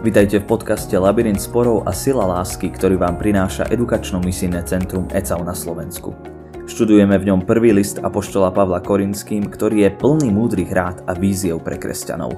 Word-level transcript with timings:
Vitajte 0.00 0.40
v 0.40 0.48
podcaste 0.48 0.96
Labyrint 0.96 1.36
sporov 1.36 1.84
a 1.84 1.92
sila 1.92 2.24
lásky, 2.24 2.72
ktorý 2.72 2.96
vám 2.96 3.20
prináša 3.20 3.68
edukačno-misijné 3.68 4.64
centrum 4.64 5.04
ECAU 5.12 5.44
na 5.44 5.52
Slovensku. 5.52 6.16
Študujeme 6.64 7.20
v 7.20 7.28
ňom 7.28 7.44
prvý 7.44 7.76
list 7.76 8.00
Apoštola 8.00 8.48
Pavla 8.48 8.80
Korinským, 8.80 9.52
ktorý 9.52 9.84
je 9.84 9.90
plný 9.92 10.32
múdrych 10.32 10.72
rád 10.72 11.04
a 11.04 11.12
víziev 11.12 11.60
pre 11.60 11.76
kresťanov. 11.76 12.32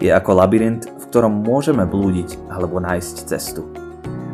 Je 0.00 0.08
ako 0.08 0.40
labyrint, 0.40 0.88
v 0.88 1.04
ktorom 1.12 1.44
môžeme 1.44 1.84
blúdiť 1.84 2.48
alebo 2.48 2.80
nájsť 2.80 3.16
cestu. 3.28 3.68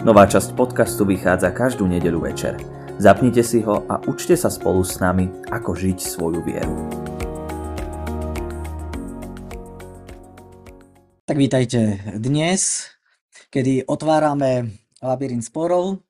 Nová 0.07 0.31
časť 0.31 0.55
podcastu 0.55 1.03
vychádza 1.03 1.51
každú 1.51 1.83
nedeľu 1.83 2.31
večer. 2.31 2.63
Zapnite 3.03 3.43
si 3.43 3.59
ho 3.67 3.83
a 3.91 3.99
učte 4.07 4.39
sa 4.39 4.55
spolu 4.55 4.87
s 4.87 5.03
nami, 5.03 5.27
ako 5.51 5.75
žiť 5.75 5.99
svoju 5.99 6.47
vieru. 6.47 6.79
Tak 11.29 11.37
vítajte 11.37 12.01
dnes, 12.17 12.89
kedy 13.53 13.85
otvárame 13.85 14.81
labyrint 15.05 15.45
sporov, 15.45 16.01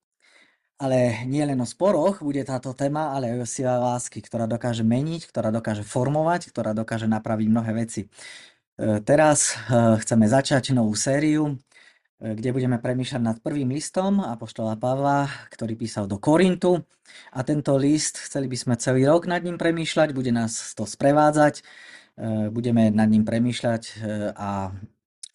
ale 0.78 1.26
nie 1.26 1.42
len 1.42 1.58
o 1.58 1.66
sporoch 1.66 2.22
bude 2.22 2.38
táto 2.46 2.70
téma, 2.70 3.10
ale 3.10 3.34
aj 3.34 3.38
o 3.42 3.46
sila 3.50 3.82
lásky, 3.82 4.22
ktorá 4.22 4.46
dokáže 4.46 4.86
meniť, 4.86 5.26
ktorá 5.26 5.50
dokáže 5.50 5.82
formovať, 5.82 6.54
ktorá 6.54 6.70
dokáže 6.70 7.10
napraviť 7.10 7.46
mnohé 7.50 7.72
veci. 7.74 8.06
E, 8.06 9.02
teraz 9.02 9.58
e, 9.66 9.98
chceme 9.98 10.30
začať 10.30 10.70
novú 10.70 10.94
sériu, 10.94 11.50
e, 11.50 12.38
kde 12.38 12.54
budeme 12.54 12.78
premýšľať 12.78 13.18
nad 13.18 13.42
prvým 13.42 13.74
listom 13.74 14.22
Apoštola 14.22 14.78
Pavla, 14.78 15.26
ktorý 15.50 15.74
písal 15.74 16.06
do 16.06 16.22
Korintu. 16.22 16.86
A 17.34 17.42
tento 17.42 17.74
list, 17.74 18.22
chceli 18.22 18.46
by 18.46 18.54
sme 18.54 18.74
celý 18.78 19.02
rok 19.10 19.26
nad 19.26 19.42
ním 19.42 19.58
premýšľať, 19.58 20.14
bude 20.14 20.30
nás 20.30 20.78
to 20.78 20.86
sprevádzať, 20.86 21.66
budeme 22.54 22.94
nad 22.94 23.10
ním 23.10 23.26
premýšľať 23.26 23.82
a 24.38 24.70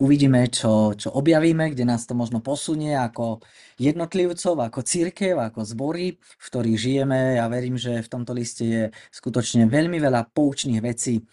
Uvidíme, 0.04 0.52
čo, 0.52 0.92
čo 1.00 1.16
objavíme, 1.16 1.72
kde 1.72 1.88
nás 1.88 2.04
to 2.04 2.12
možno 2.12 2.44
posunie 2.44 2.92
ako 2.92 3.40
jednotlivcov, 3.80 4.60
ako 4.60 4.84
církev, 4.84 5.40
ako 5.40 5.64
zbory, 5.64 6.20
v 6.20 6.48
ktorých 6.52 6.76
žijeme. 6.76 7.40
Ja 7.40 7.48
verím, 7.48 7.80
že 7.80 8.04
v 8.04 8.12
tomto 8.12 8.36
liste 8.36 8.68
je 8.68 8.84
skutočne 9.16 9.64
veľmi 9.72 10.04
veľa 10.04 10.28
poučných 10.36 10.84
vecí 10.84 11.24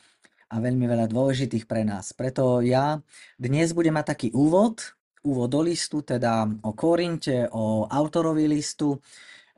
a 0.54 0.62
veľmi 0.62 0.86
veľa 0.86 1.10
dôležitých 1.10 1.66
pre 1.66 1.82
nás. 1.82 2.14
Preto 2.14 2.62
ja 2.62 3.02
dnes 3.42 3.74
budem 3.74 3.90
mať 3.98 4.06
taký 4.14 4.28
úvod, 4.38 4.94
úvod 5.26 5.50
do 5.50 5.66
listu, 5.66 6.06
teda 6.06 6.46
o 6.62 6.70
Korinte, 6.70 7.50
o 7.50 7.90
autorovi 7.90 8.46
listu, 8.46 9.02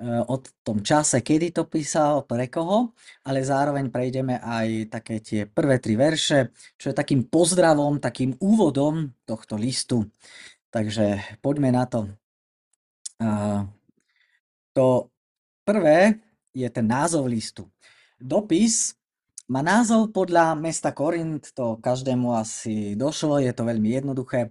o 0.03 0.37
tom 0.67 0.83
čase, 0.83 1.23
kedy 1.23 1.55
to 1.55 1.71
písal, 1.71 2.27
pre 2.27 2.51
koho, 2.51 2.91
ale 3.23 3.47
zároveň 3.47 3.87
prejdeme 3.87 4.43
aj 4.43 4.91
také 4.91 5.23
tie 5.23 5.47
prvé 5.47 5.79
tri 5.79 5.95
verše, 5.95 6.51
čo 6.75 6.91
je 6.91 6.99
takým 6.99 7.31
pozdravom, 7.31 8.03
takým 8.03 8.35
úvodom 8.43 9.15
tohto 9.23 9.55
listu. 9.55 10.11
Takže 10.75 11.39
poďme 11.39 11.71
na 11.71 11.85
to. 11.87 12.11
To 14.75 14.87
prvé 15.63 16.19
je 16.51 16.67
ten 16.67 16.87
názov 16.89 17.31
listu. 17.31 17.71
Dopis 18.19 18.99
má 19.47 19.61
názov 19.63 20.11
podľa 20.11 20.57
mesta 20.57 20.91
Korint, 20.97 21.53
to 21.53 21.77
každému 21.79 22.35
asi 22.35 22.99
došlo, 22.99 23.39
je 23.39 23.53
to 23.53 23.63
veľmi 23.69 24.01
jednoduché. 24.01 24.51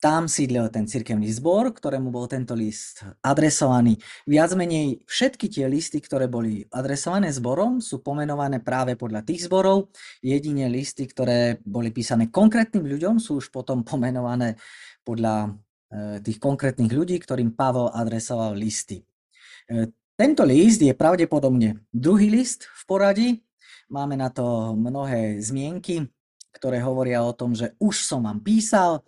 Tam 0.00 0.32
sídlil 0.32 0.72
ten 0.72 0.88
cirkevný 0.88 1.28
zbor, 1.28 1.76
ktorému 1.76 2.08
bol 2.08 2.24
tento 2.24 2.56
list 2.56 3.04
adresovaný. 3.20 4.00
Viac 4.24 4.56
menej 4.56 5.04
všetky 5.04 5.52
tie 5.52 5.68
listy, 5.68 6.00
ktoré 6.00 6.24
boli 6.24 6.64
adresované 6.72 7.28
zborom, 7.28 7.84
sú 7.84 8.00
pomenované 8.00 8.64
práve 8.64 8.96
podľa 8.96 9.28
tých 9.28 9.44
zborov. 9.44 9.92
Jedine 10.24 10.72
listy, 10.72 11.04
ktoré 11.04 11.60
boli 11.68 11.92
písané 11.92 12.32
konkrétnym 12.32 12.88
ľuďom, 12.88 13.20
sú 13.20 13.44
už 13.44 13.52
potom 13.52 13.84
pomenované 13.84 14.56
podľa 15.04 15.52
e, 15.92 16.24
tých 16.24 16.40
konkrétnych 16.40 16.96
ľudí, 16.96 17.20
ktorým 17.20 17.52
Pavol 17.52 17.92
adresoval 17.92 18.56
listy. 18.56 19.04
E, 19.68 19.92
tento 20.16 20.48
list 20.48 20.80
je 20.80 20.96
pravdepodobne 20.96 21.84
druhý 21.92 22.32
list 22.32 22.72
v 22.72 22.82
poradí. 22.88 23.28
Máme 23.92 24.16
na 24.16 24.32
to 24.32 24.72
mnohé 24.72 25.44
zmienky, 25.44 26.08
ktoré 26.56 26.80
hovoria 26.80 27.20
o 27.20 27.36
tom, 27.36 27.52
že 27.52 27.76
už 27.76 28.00
som 28.00 28.24
vám 28.24 28.40
písal 28.40 29.04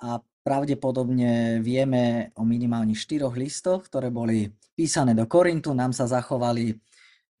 a 0.00 0.16
Pravdepodobne 0.40 1.60
vieme 1.60 2.32
o 2.32 2.48
minimálne 2.48 2.96
štyroch 2.96 3.36
listoch, 3.36 3.84
ktoré 3.92 4.08
boli 4.08 4.48
písané 4.72 5.12
do 5.12 5.28
Korintu. 5.28 5.76
Nám 5.76 5.92
sa 5.92 6.08
zachovali 6.08 6.72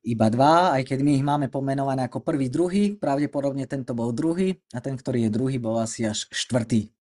iba 0.04 0.28
dva, 0.32 0.76
aj 0.76 0.84
keď 0.84 0.98
my 1.00 1.12
ich 1.16 1.24
máme 1.24 1.46
pomenované 1.48 2.08
ako 2.08 2.20
prvý, 2.20 2.52
druhý. 2.52 2.96
Pravdepodobne 2.96 3.64
tento 3.64 3.96
bol 3.96 4.12
druhý 4.12 4.56
a 4.76 4.84
ten, 4.84 4.96
ktorý 4.96 5.28
je 5.28 5.30
druhý, 5.32 5.56
bol 5.56 5.80
asi 5.80 6.08
až 6.08 6.28
štvrtý 6.28 6.92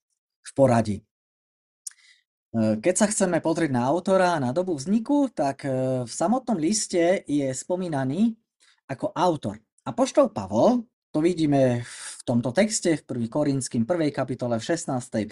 v 0.44 0.52
poradí. 0.56 0.98
E, 1.00 1.04
keď 2.80 2.96
sa 2.96 3.08
chceme 3.08 3.40
pozrieť 3.40 3.72
na 3.72 3.88
autora 3.88 4.36
a 4.36 4.44
na 4.44 4.52
dobu 4.52 4.76
vzniku, 4.76 5.32
tak 5.32 5.64
e, 5.64 6.04
v 6.04 6.12
samotnom 6.12 6.60
liste 6.60 7.24
je 7.28 7.48
spomínaný 7.52 8.36
ako 8.88 9.12
autor. 9.16 9.60
A 9.88 9.96
poštol 9.96 10.32
Pavol, 10.32 10.84
to 11.12 11.24
vidíme 11.24 11.82
v 11.82 12.22
tomto 12.28 12.52
texte, 12.52 13.00
v 13.00 13.26
1. 13.26 13.32
Korinským 13.32 13.84
1. 13.88 14.12
kapitole 14.12 14.60
v 14.60 14.64
16 14.64 15.32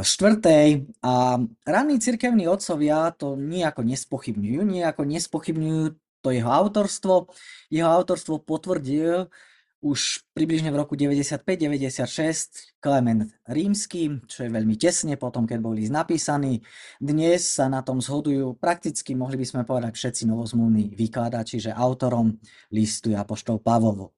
štvrtej 0.00 0.88
a 1.04 1.36
ranní 1.68 2.00
cirkevní 2.00 2.48
otcovia 2.48 3.12
to 3.12 3.36
nejako 3.36 3.84
nespochybňujú, 3.84 4.60
nejako 4.64 5.02
nespochybňujú 5.04 5.84
to 6.24 6.28
jeho 6.32 6.50
autorstvo. 6.50 7.28
Jeho 7.68 7.90
autorstvo 7.92 8.40
potvrdil 8.40 9.28
už 9.84 10.26
približne 10.34 10.72
v 10.74 10.80
roku 10.82 10.98
95-96 10.98 12.80
Klement 12.80 13.30
Rímsky, 13.46 14.24
čo 14.26 14.42
je 14.42 14.50
veľmi 14.50 14.74
tesne 14.74 15.14
potom, 15.14 15.46
keď 15.46 15.58
boli 15.62 15.86
napísaní. 15.86 16.64
Dnes 16.98 17.46
sa 17.46 17.70
na 17.70 17.84
tom 17.86 18.02
zhodujú 18.02 18.58
prakticky, 18.58 19.14
mohli 19.14 19.38
by 19.38 19.46
sme 19.46 19.62
povedať, 19.62 19.94
všetci 19.94 20.26
novozmluvní 20.26 20.96
vykladači, 20.96 21.62
že 21.62 21.76
autorom 21.76 22.34
listu 22.74 23.14
je 23.14 23.20
Apoštol 23.20 23.62
Pavlovo. 23.62 24.16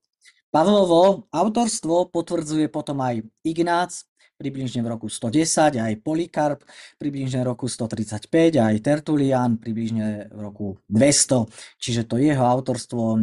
Pavlovo 0.48 1.28
autorstvo 1.28 2.08
potvrdzuje 2.08 2.72
potom 2.72 3.04
aj 3.04 3.20
Ignác, 3.44 4.07
približne 4.38 4.87
v 4.87 4.88
roku 4.94 5.10
110, 5.10 5.82
aj 5.82 5.94
Polikarp, 5.99 6.62
približne 6.97 7.43
v 7.43 7.47
roku 7.50 7.66
135, 7.66 8.31
aj 8.62 8.75
Tertulian, 8.78 9.59
približne 9.59 10.31
v 10.31 10.38
roku 10.38 10.78
200, 10.87 11.50
čiže 11.76 12.06
to 12.06 12.22
jeho 12.22 12.47
autorstvo 12.47 13.19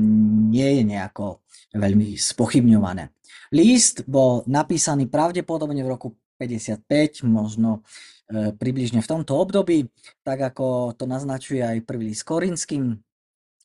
nie 0.51 0.75
je 0.77 0.83
nejako 0.83 1.39
veľmi 1.71 2.19
spochybňované. 2.19 3.15
List 3.55 4.03
bol 4.03 4.43
napísaný 4.45 5.07
pravdepodobne 5.07 5.79
v 5.79 5.89
roku 5.89 6.07
55, 6.35 7.23
možno 7.23 7.79
e, 8.27 8.51
približne 8.51 8.99
v 8.99 9.07
tomto 9.07 9.39
období, 9.39 9.87
tak 10.19 10.51
ako 10.51 10.91
to 10.99 11.07
naznačuje 11.07 11.63
aj 11.63 11.87
prvý 11.87 12.11
list 12.11 12.27
Korinským, 12.27 12.99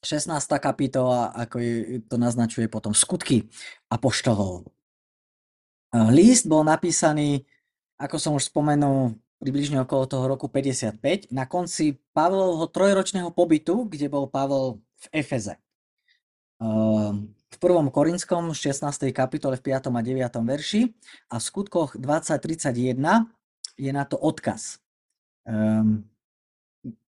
16. 0.00 0.32
kapitola, 0.64 1.28
ako 1.36 1.60
to 2.08 2.16
naznačuje 2.16 2.72
potom 2.72 2.96
skutky 2.96 3.52
apoštolov. 3.92 4.64
List 5.90 6.46
bol 6.46 6.62
napísaný, 6.62 7.42
ako 7.98 8.16
som 8.16 8.32
už 8.38 8.46
spomenul, 8.46 9.18
približne 9.42 9.82
okolo 9.82 10.06
toho 10.06 10.24
roku 10.30 10.46
55, 10.46 11.32
na 11.34 11.48
konci 11.48 11.98
Pavlovho 12.14 12.68
trojročného 12.70 13.32
pobytu, 13.34 13.88
kde 13.88 14.06
bol 14.06 14.28
Pavol 14.30 14.78
v 15.00 15.24
Efeze. 15.24 15.56
Ehm, 16.60 17.32
v 17.32 17.56
1. 17.56 17.90
Korinskom 17.90 18.52
16. 18.52 19.10
kapitole 19.10 19.56
v 19.58 19.62
5. 19.74 19.90
a 19.90 20.02
9. 20.04 20.44
verši 20.44 20.92
a 21.32 21.40
v 21.40 21.42
skutkoch 21.42 21.96
20.31 21.96 23.00
je 23.80 23.90
na 23.90 24.04
to 24.04 24.20
odkaz. 24.20 24.78
Ehm, 25.48 26.04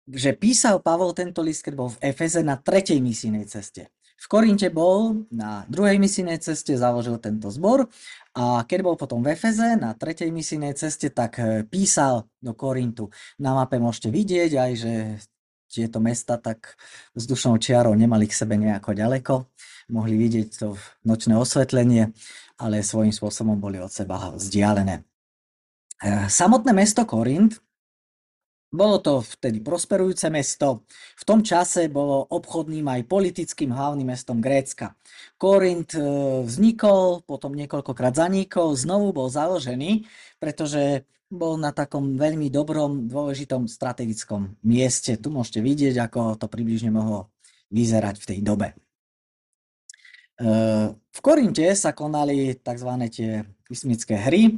že 0.09 0.35
písal 0.35 0.83
Pavol 0.83 1.15
tento 1.15 1.45
list, 1.45 1.63
keď 1.63 1.75
bol 1.77 1.89
v 1.93 2.01
Efeze 2.11 2.43
na 2.43 2.59
tretej 2.59 2.99
misijnej 2.99 3.47
ceste. 3.47 3.93
V 4.23 4.27
Korinte 4.31 4.71
bol 4.71 5.27
na 5.35 5.67
druhej 5.67 5.99
misijnej 5.99 6.39
ceste, 6.39 6.79
založil 6.79 7.19
tento 7.19 7.51
zbor 7.51 7.91
a 8.39 8.63
keď 8.63 8.79
bol 8.87 8.95
potom 8.95 9.19
v 9.19 9.35
Efeze 9.35 9.75
na 9.75 9.99
tretej 9.99 10.31
misijnej 10.31 10.79
ceste, 10.79 11.11
tak 11.11 11.43
e, 11.43 11.67
písal 11.67 12.31
do 12.39 12.55
Korintu. 12.55 13.11
Na 13.43 13.59
mape 13.59 13.83
môžete 13.83 14.15
vidieť 14.15 14.53
aj, 14.55 14.73
že 14.79 14.93
tieto 15.67 15.99
mesta 15.99 16.39
tak 16.39 16.79
vzdušnou 17.19 17.59
čiarou 17.59 17.99
nemali 17.99 18.31
k 18.31 18.39
sebe 18.39 18.55
nejako 18.55 18.95
ďaleko. 18.95 19.35
Mohli 19.91 20.15
vidieť 20.15 20.49
to 20.55 20.79
nočné 21.03 21.35
osvetlenie, 21.35 22.15
ale 22.63 22.87
svojím 22.87 23.11
spôsobom 23.11 23.59
boli 23.59 23.83
od 23.83 23.91
seba 23.91 24.39
vzdialené. 24.39 25.03
E, 25.99 26.31
samotné 26.31 26.71
mesto 26.71 27.03
Korint 27.03 27.59
bolo 28.73 28.97
to 29.05 29.21
vtedy 29.21 29.61
prosperujúce 29.61 30.33
mesto. 30.33 30.89
V 31.21 31.25
tom 31.29 31.45
čase 31.45 31.93
bolo 31.93 32.25
obchodným 32.33 32.89
aj 32.89 33.05
politickým 33.05 33.69
hlavným 33.69 34.09
mestom 34.09 34.41
Grécka. 34.41 34.97
Korint 35.37 35.93
e, 35.93 36.01
vznikol, 36.49 37.21
potom 37.29 37.53
niekoľkokrát 37.53 38.17
zanikol, 38.17 38.73
znovu 38.73 39.13
bol 39.13 39.29
založený, 39.29 40.09
pretože 40.41 41.05
bol 41.29 41.61
na 41.61 41.77
takom 41.77 42.17
veľmi 42.17 42.49
dobrom, 42.49 43.13
dôležitom 43.13 43.69
strategickom 43.69 44.57
mieste. 44.65 45.21
Tu 45.21 45.29
môžete 45.29 45.61
vidieť, 45.61 46.01
ako 46.09 46.41
to 46.41 46.49
približne 46.49 46.89
mohlo 46.89 47.29
vyzerať 47.69 48.25
v 48.25 48.29
tej 48.33 48.39
dobe. 48.41 48.69
E, 48.73 48.75
v 50.97 51.21
Korinte 51.21 51.69
sa 51.77 51.93
konali 51.93 52.57
tzv. 52.57 52.91
tie 53.13 53.45
kysmické 53.69 54.17
hry, 54.17 54.57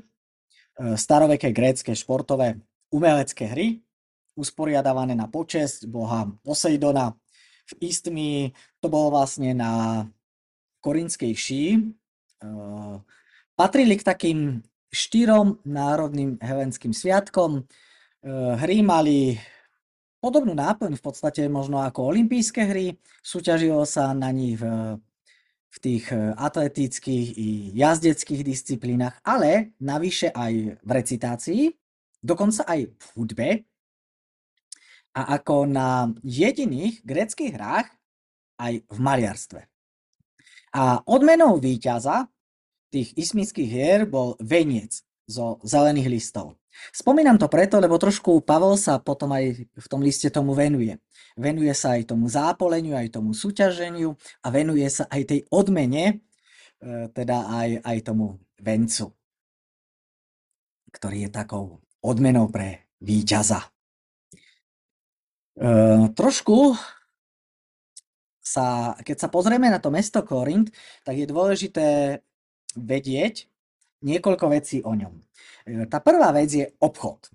staroveké 0.75 1.55
grécke 1.55 1.94
športové 1.94 2.58
umelecké 2.90 3.46
hry, 3.46 3.83
usporiadávané 4.34 5.14
na 5.14 5.31
počesť 5.31 5.86
boha 5.86 6.31
Poseidona. 6.42 7.14
V 7.64 7.72
Istmi 7.81 8.52
to 8.82 8.92
bolo 8.92 9.16
vlastne 9.16 9.56
na 9.56 10.04
korinskej 10.84 11.32
šíji. 11.32 11.72
Patrili 13.56 13.96
k 13.96 14.04
takým 14.04 14.60
štyrom 14.92 15.58
národným 15.64 16.36
helenským 16.38 16.92
sviatkom. 16.92 17.64
Hry 18.60 18.84
mali 18.84 19.40
podobnú 20.20 20.52
náplň 20.52 20.96
v 20.96 21.02
podstate 21.02 21.42
možno 21.48 21.81
ako 21.81 22.12
olympijské 22.12 22.69
hry. 22.69 23.00
Súťažilo 23.25 23.88
sa 23.88 24.12
na 24.12 24.28
nich 24.28 24.60
v, 24.60 24.64
v 25.72 25.76
tých 25.81 26.12
atletických 26.36 27.28
i 27.36 27.48
jazdeckých 27.72 28.42
disciplínach, 28.44 29.19
ale 29.25 29.72
navyše 29.81 30.28
aj 30.32 30.52
v 30.81 30.90
recitácii, 30.92 31.62
dokonca 32.20 32.64
aj 32.69 32.81
v 32.92 33.04
hudbe, 33.16 33.48
a 35.14 35.38
ako 35.38 35.70
na 35.70 36.11
jediných 36.26 37.06
greckých 37.06 37.55
hrách 37.55 37.88
aj 38.58 38.82
v 38.82 38.99
maliarstve. 38.99 39.61
A 40.75 40.99
odmenou 41.06 41.62
víťaza 41.62 42.26
tých 42.90 43.14
ismických 43.14 43.70
hier 43.70 44.00
bol 44.11 44.34
veniec 44.43 45.06
zo 45.26 45.62
zelených 45.62 46.11
listov. 46.11 46.58
Spomínam 46.90 47.38
to 47.38 47.46
preto, 47.46 47.78
lebo 47.78 47.94
trošku 47.94 48.43
Pavel 48.43 48.75
sa 48.75 48.99
potom 48.99 49.31
aj 49.31 49.66
v 49.70 49.87
tom 49.87 50.02
liste 50.02 50.26
tomu 50.31 50.58
venuje. 50.58 50.99
Venuje 51.38 51.70
sa 51.75 51.94
aj 51.94 52.10
tomu 52.14 52.26
zápoleniu, 52.26 52.99
aj 52.99 53.14
tomu 53.14 53.31
súťaženiu 53.31 54.19
a 54.43 54.46
venuje 54.50 54.87
sa 54.90 55.06
aj 55.10 55.22
tej 55.26 55.40
odmene, 55.55 56.05
e, 56.82 57.10
teda 57.14 57.46
aj, 57.50 57.70
aj 57.82 57.99
tomu 58.02 58.43
vencu, 58.58 59.14
ktorý 60.90 61.26
je 61.26 61.31
takou 61.31 61.82
odmenou 62.02 62.50
pre 62.50 62.90
víťaza. 62.99 63.74
Uh, 65.55 66.11
trošku 66.19 66.75
sa, 68.43 68.99
keď 69.06 69.17
sa 69.23 69.29
pozrieme 69.31 69.71
na 69.71 69.79
to 69.79 69.95
mesto 69.95 70.19
Korint, 70.27 70.75
tak 71.06 71.15
je 71.15 71.31
dôležité 71.31 71.87
vedieť 72.75 73.47
niekoľko 74.03 74.47
vecí 74.51 74.83
o 74.83 74.99
ňom. 74.99 75.15
Uh, 75.15 75.87
tá 75.87 76.03
prvá 76.03 76.35
vec 76.35 76.51
je 76.51 76.67
obchod. 76.83 77.31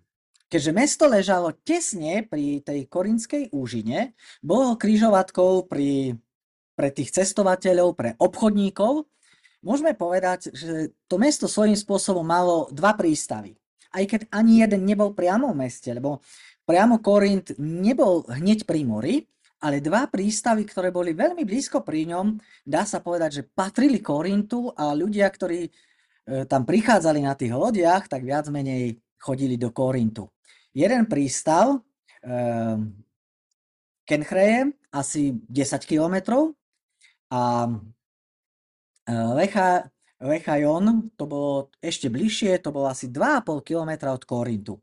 Keďže 0.49 0.71
mesto 0.73 1.05
ležalo 1.05 1.53
tesne 1.61 2.25
pri 2.25 2.65
tej 2.65 2.89
korinskej 2.89 3.53
úžine, 3.53 4.17
bolo 4.41 4.73
križovatkou 4.75 5.69
pri, 5.69 6.17
pre 6.73 6.89
tých 6.89 7.13
cestovateľov, 7.13 7.93
pre 7.93 8.09
obchodníkov, 8.17 9.05
môžeme 9.61 9.93
povedať, 9.93 10.49
že 10.49 10.97
to 11.05 11.21
mesto 11.21 11.45
svojím 11.45 11.77
spôsobom 11.77 12.25
malo 12.25 12.65
dva 12.73 12.97
prístavy. 12.97 13.61
Aj 13.93 14.01
keď 14.05 14.25
ani 14.33 14.65
jeden 14.65 14.89
nebol 14.89 15.13
priamo 15.13 15.53
v 15.53 15.69
meste, 15.69 15.93
lebo 15.93 16.25
priamo 16.69 17.01
Korint 17.01 17.57
nebol 17.57 18.29
hneď 18.29 18.69
pri 18.69 18.85
mori, 18.85 19.25
ale 19.65 19.81
dva 19.81 20.05
prístavy, 20.05 20.69
ktoré 20.69 20.93
boli 20.93 21.17
veľmi 21.17 21.41
blízko 21.41 21.81
pri 21.81 22.13
ňom, 22.13 22.37
dá 22.61 22.85
sa 22.85 23.01
povedať, 23.01 23.41
že 23.41 23.47
patrili 23.49 23.97
Korintu 24.05 24.69
a 24.77 24.93
ľudia, 24.93 25.25
ktorí 25.25 25.65
e, 25.65 25.71
tam 26.45 26.69
prichádzali 26.69 27.25
na 27.25 27.33
tých 27.33 27.57
lodiach, 27.57 28.05
tak 28.05 28.21
viac 28.21 28.45
menej 28.53 29.01
chodili 29.17 29.57
do 29.57 29.73
Korintu. 29.73 30.29
Jeden 30.71 31.09
prístav, 31.09 31.81
eh, 32.23 32.77
Kenchreje, 34.05 34.71
asi 34.89 35.33
10 35.49 35.85
kilometrov 35.85 36.53
a 37.29 37.67
e, 39.05 39.13
Lecha, 39.37 39.85
Lechajon, 40.21 41.13
to 41.13 41.23
bolo 41.29 41.69
ešte 41.77 42.09
bližšie, 42.09 42.57
to 42.61 42.73
bolo 42.73 42.89
asi 42.89 43.09
2,5 43.09 43.61
km 43.61 43.91
od 44.13 44.23
Korintu. 44.25 44.81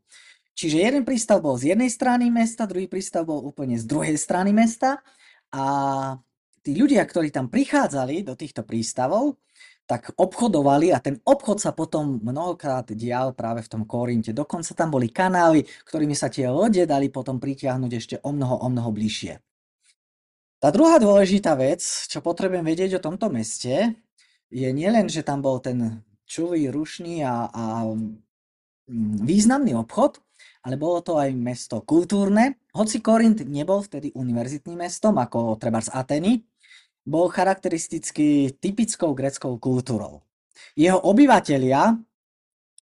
Čiže 0.57 0.77
jeden 0.81 1.05
prístav 1.05 1.37
bol 1.45 1.53
z 1.53 1.77
jednej 1.77 1.93
strany 1.93 2.33
mesta, 2.33 2.65
druhý 2.65 2.89
prístav 2.89 3.29
bol 3.29 3.45
úplne 3.45 3.77
z 3.77 3.85
druhej 3.85 4.17
strany 4.17 4.49
mesta 4.57 5.05
a 5.53 5.65
tí 6.65 6.73
ľudia, 6.73 7.05
ktorí 7.05 7.29
tam 7.29 7.45
prichádzali 7.45 8.25
do 8.25 8.33
týchto 8.33 8.65
prístavov, 8.65 9.37
tak 9.87 10.17
obchodovali 10.17 10.91
a 10.91 10.99
ten 10.99 11.21
obchod 11.23 11.61
sa 11.61 11.71
potom 11.77 12.19
mnohokrát 12.19 12.89
dial 12.91 13.37
práve 13.37 13.63
v 13.63 13.71
tom 13.71 13.83
Korinte. 13.85 14.33
Dokonca 14.33 14.73
tam 14.73 14.89
boli 14.91 15.13
kanály, 15.13 15.63
ktorými 15.87 16.17
sa 16.17 16.27
tie 16.27 16.49
lode 16.49 16.83
dali 16.89 17.07
potom 17.07 17.37
pritiahnuť 17.37 17.91
ešte 17.93 18.15
o 18.25 18.33
mnoho, 18.33 18.57
o 18.59 18.67
mnoho 18.67 18.89
bližšie. 18.91 19.39
Tá 20.57 20.73
druhá 20.73 20.97
dôležitá 20.97 21.53
vec, 21.53 21.85
čo 21.85 22.19
potrebujem 22.19 22.65
vedieť 22.65 22.97
o 22.97 23.03
tomto 23.05 23.29
meste, 23.29 23.93
je 24.49 24.69
nielen, 24.73 25.05
že 25.05 25.21
tam 25.21 25.39
bol 25.39 25.61
ten 25.61 26.01
čulý, 26.25 26.67
rušný 26.73 27.21
a, 27.23 27.47
a 27.47 27.63
mm, 28.89 29.21
významný 29.23 29.77
obchod, 29.77 30.19
ale 30.67 30.75
bolo 30.75 30.99
to 30.99 31.15
aj 31.15 31.31
mesto 31.31 31.79
kultúrne. 31.87 32.59
Hoci 32.75 32.99
Korint 32.99 33.39
nebol 33.47 33.79
vtedy 33.79 34.11
univerzitným 34.11 34.83
mestom, 34.83 35.15
ako 35.15 35.55
treba 35.55 35.79
z 35.79 35.95
Ateny, 35.95 36.43
bol 37.07 37.31
charakteristicky 37.31 38.59
typickou 38.59 39.15
greckou 39.15 39.55
kultúrou. 39.63 40.27
Jeho 40.75 40.99
obyvatelia 41.07 41.95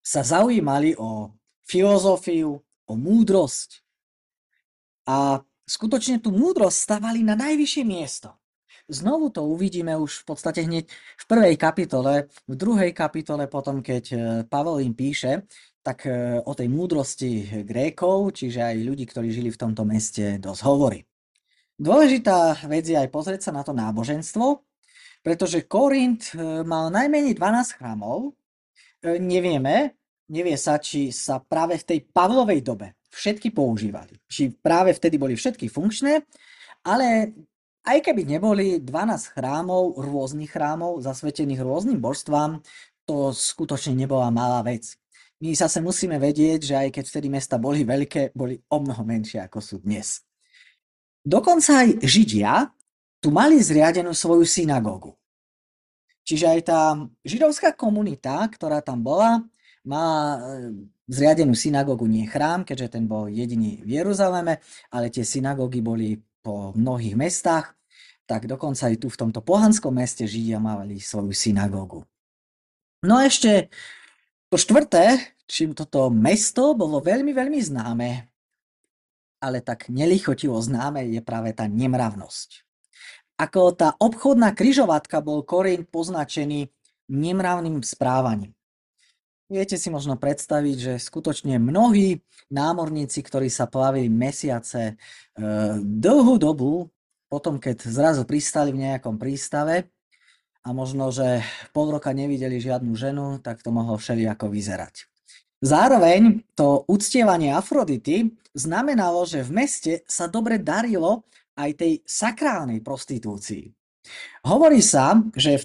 sa 0.01 0.25
zaujímali 0.25 0.97
o 0.97 1.37
filozofiu, 1.69 2.57
o 2.89 2.93
múdrosť 2.97 3.85
a 5.05 5.45
skutočne 5.69 6.25
tú 6.25 6.33
múdrosť 6.33 6.77
stavali 6.89 7.21
na 7.21 7.37
najvyššie 7.37 7.85
miesto. 7.85 8.33
Znovu 8.89 9.33
to 9.33 9.45
uvidíme 9.45 9.97
už 9.97 10.25
v 10.25 10.25
podstate 10.29 10.65
hneď 10.65 10.89
v 10.93 11.25
prvej 11.25 11.57
kapitole, 11.57 12.29
v 12.49 12.55
druhej 12.57 12.93
kapitole 12.93 13.49
potom, 13.49 13.81
keď 13.81 14.05
eh, 14.13 14.21
Pavel 14.45 14.85
im 14.85 14.97
píše, 14.97 15.45
tak 15.85 16.09
e, 16.09 16.41
o 16.41 16.53
tej 16.57 16.73
múdrosti 16.73 17.63
Grékov, 17.69 18.33
čiže 18.33 18.65
aj 18.65 18.77
ľudí, 18.81 19.05
ktorí 19.05 19.29
žili 19.29 19.53
v 19.53 19.61
tomto 19.61 19.85
meste, 19.85 20.41
dosť 20.41 20.61
hovorí. 20.65 21.05
Dôležitá 21.77 22.65
vec 22.73 22.89
je 22.89 22.97
aj 22.97 23.13
pozrieť 23.13 23.51
sa 23.51 23.53
na 23.53 23.61
to 23.61 23.77
náboženstvo, 23.77 24.65
pretože 25.21 25.69
Korint 25.69 26.33
e, 26.33 26.65
mal 26.65 26.89
najmenej 26.89 27.37
12 27.37 27.77
chrámov. 27.77 28.33
E, 29.05 29.21
nevieme, 29.21 30.01
nevie 30.33 30.57
sa, 30.57 30.81
či 30.81 31.13
sa 31.13 31.45
práve 31.45 31.77
v 31.77 31.85
tej 31.85 31.99
Pavlovej 32.09 32.65
dobe 32.65 32.97
všetky 33.13 33.53
používali. 33.53 34.17
Či 34.25 34.57
práve 34.57 34.97
vtedy 34.97 35.21
boli 35.21 35.37
všetky 35.37 35.69
funkčné, 35.69 36.25
ale 36.89 37.37
aj 37.85 38.01
keby 38.01 38.25
neboli 38.25 38.81
12 38.81 39.37
chrámov, 39.37 40.01
rôznych 40.01 40.49
chrámov, 40.49 41.05
zasvetených 41.05 41.61
rôznym 41.61 42.01
božstvám, 42.01 42.65
to 43.05 43.37
skutočne 43.37 43.93
nebola 43.93 44.33
malá 44.33 44.65
vec 44.65 44.97
my 45.45 45.53
zase 45.53 45.85
musíme 45.85 46.17
vedieť, 46.17 46.61
že 46.73 46.75
aj 46.75 46.89
keď 46.89 47.05
vtedy 47.05 47.29
mesta 47.29 47.61
boli 47.61 47.85
veľké, 47.85 48.33
boli 48.33 48.57
o 48.73 48.81
mnoho 48.81 49.05
menšie 49.05 49.45
ako 49.45 49.61
sú 49.61 49.77
dnes. 49.85 50.25
Dokonca 51.21 51.85
aj 51.85 52.01
Židia 52.01 52.73
tu 53.21 53.29
mali 53.29 53.61
zriadenú 53.61 54.17
svoju 54.17 54.49
synagógu. 54.49 55.13
Čiže 56.25 56.47
aj 56.49 56.61
tá 56.65 56.81
židovská 57.21 57.77
komunita, 57.77 58.41
ktorá 58.49 58.81
tam 58.81 59.05
bola, 59.05 59.45
má 59.85 60.41
e, 60.41 60.41
zriadenú 61.13 61.53
synagógu, 61.53 62.09
nie 62.09 62.25
chrám, 62.25 62.65
keďže 62.65 62.97
ten 62.97 63.05
bol 63.05 63.29
jediný 63.29 63.85
v 63.85 64.01
Jeruzaleme, 64.01 64.65
ale 64.89 65.13
tie 65.13 65.29
synagógy 65.29 65.85
boli 65.85 66.25
po 66.41 66.73
mnohých 66.73 67.21
mestách, 67.21 67.77
tak 68.25 68.49
dokonca 68.49 68.89
aj 68.89 68.97
tu 68.97 69.13
v 69.13 69.21
tomto 69.21 69.45
pohanskom 69.45 69.93
meste 69.93 70.25
Židia 70.25 70.57
mali 70.57 70.97
svoju 70.97 71.37
synagógu. 71.37 72.09
No 73.05 73.21
a 73.21 73.29
ešte 73.29 73.69
to 74.49 74.57
štvrté, 74.57 75.34
čím 75.49 75.77
toto 75.77 76.09
mesto 76.09 76.73
bolo 76.73 77.01
veľmi, 77.01 77.33
veľmi 77.33 77.61
známe, 77.61 78.11
ale 79.45 79.59
tak 79.61 79.93
nelichotivo 79.93 80.57
známe, 80.57 81.05
je 81.09 81.21
práve 81.21 81.53
tá 81.53 81.69
nemravnosť. 81.69 82.65
Ako 83.37 83.75
tá 83.75 83.99
obchodná 83.99 84.55
kryžovatka 84.55 85.19
bol 85.21 85.43
Korint 85.43 85.91
poznačený 85.91 86.71
nemravným 87.11 87.83
správaním. 87.83 88.55
Viete 89.45 89.77
si 89.77 89.93
možno 89.93 90.17
predstaviť, 90.17 90.77
že 90.81 90.93
skutočne 90.97 91.61
mnohí 91.61 92.25
námorníci, 92.49 93.21
ktorí 93.21 93.53
sa 93.53 93.69
plavili 93.69 94.09
mesiace, 94.09 94.83
e, 94.89 95.45
dlhú 95.85 96.41
dobu, 96.41 96.89
potom 97.29 97.61
keď 97.61 97.85
zrazu 97.85 98.23
pristali 98.25 98.73
v 98.73 98.89
nejakom 98.89 99.21
prístave, 99.21 99.93
a 100.65 100.73
možno, 100.73 101.13
že 101.13 101.45
pol 101.77 101.93
roka 101.93 102.09
nevideli 102.17 102.57
žiadnu 102.57 102.97
ženu, 102.97 103.37
tak 103.45 103.61
to 103.61 103.69
mohlo 103.69 104.01
všelijako 104.01 104.49
vyzerať. 104.49 105.05
Zároveň 105.65 106.45
to 106.53 106.85
uctievanie 106.85 107.49
Afrodity 107.49 108.29
znamenalo, 108.53 109.25
že 109.25 109.41
v 109.41 109.65
meste 109.65 109.93
sa 110.05 110.29
dobre 110.29 110.61
darilo 110.61 111.25
aj 111.57 111.71
tej 111.81 111.93
sakrálnej 112.05 112.85
prostitúcii. 112.85 113.73
Hovorí 114.45 114.85
sa, 114.85 115.17
že 115.33 115.65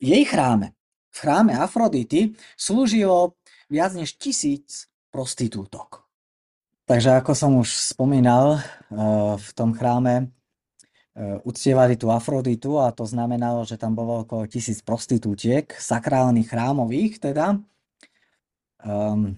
jej 0.00 0.24
chráme, 0.24 0.72
v 1.12 1.18
chráme 1.20 1.52
Afrodity, 1.52 2.32
slúžilo 2.56 3.36
viac 3.68 3.92
než 3.92 4.16
tisíc 4.16 4.88
prostitútok. 5.12 6.08
Takže 6.88 7.20
ako 7.20 7.32
som 7.36 7.52
už 7.60 7.92
spomínal, 7.92 8.56
eh, 8.56 8.64
v 9.36 9.48
tom 9.52 9.76
chráme 9.76 10.32
Eh, 11.16 11.40
uctievali 11.48 11.96
tú 11.96 12.12
Afroditu 12.12 12.76
a 12.76 12.92
to 12.92 13.08
znamenalo, 13.08 13.64
že 13.64 13.80
tam 13.80 13.96
bolo 13.96 14.28
okolo 14.28 14.44
tisíc 14.44 14.84
prostitútiek, 14.84 15.64
sakrálnych 15.72 16.52
chrámových 16.52 17.24
teda. 17.24 17.56
Um, 18.86 19.34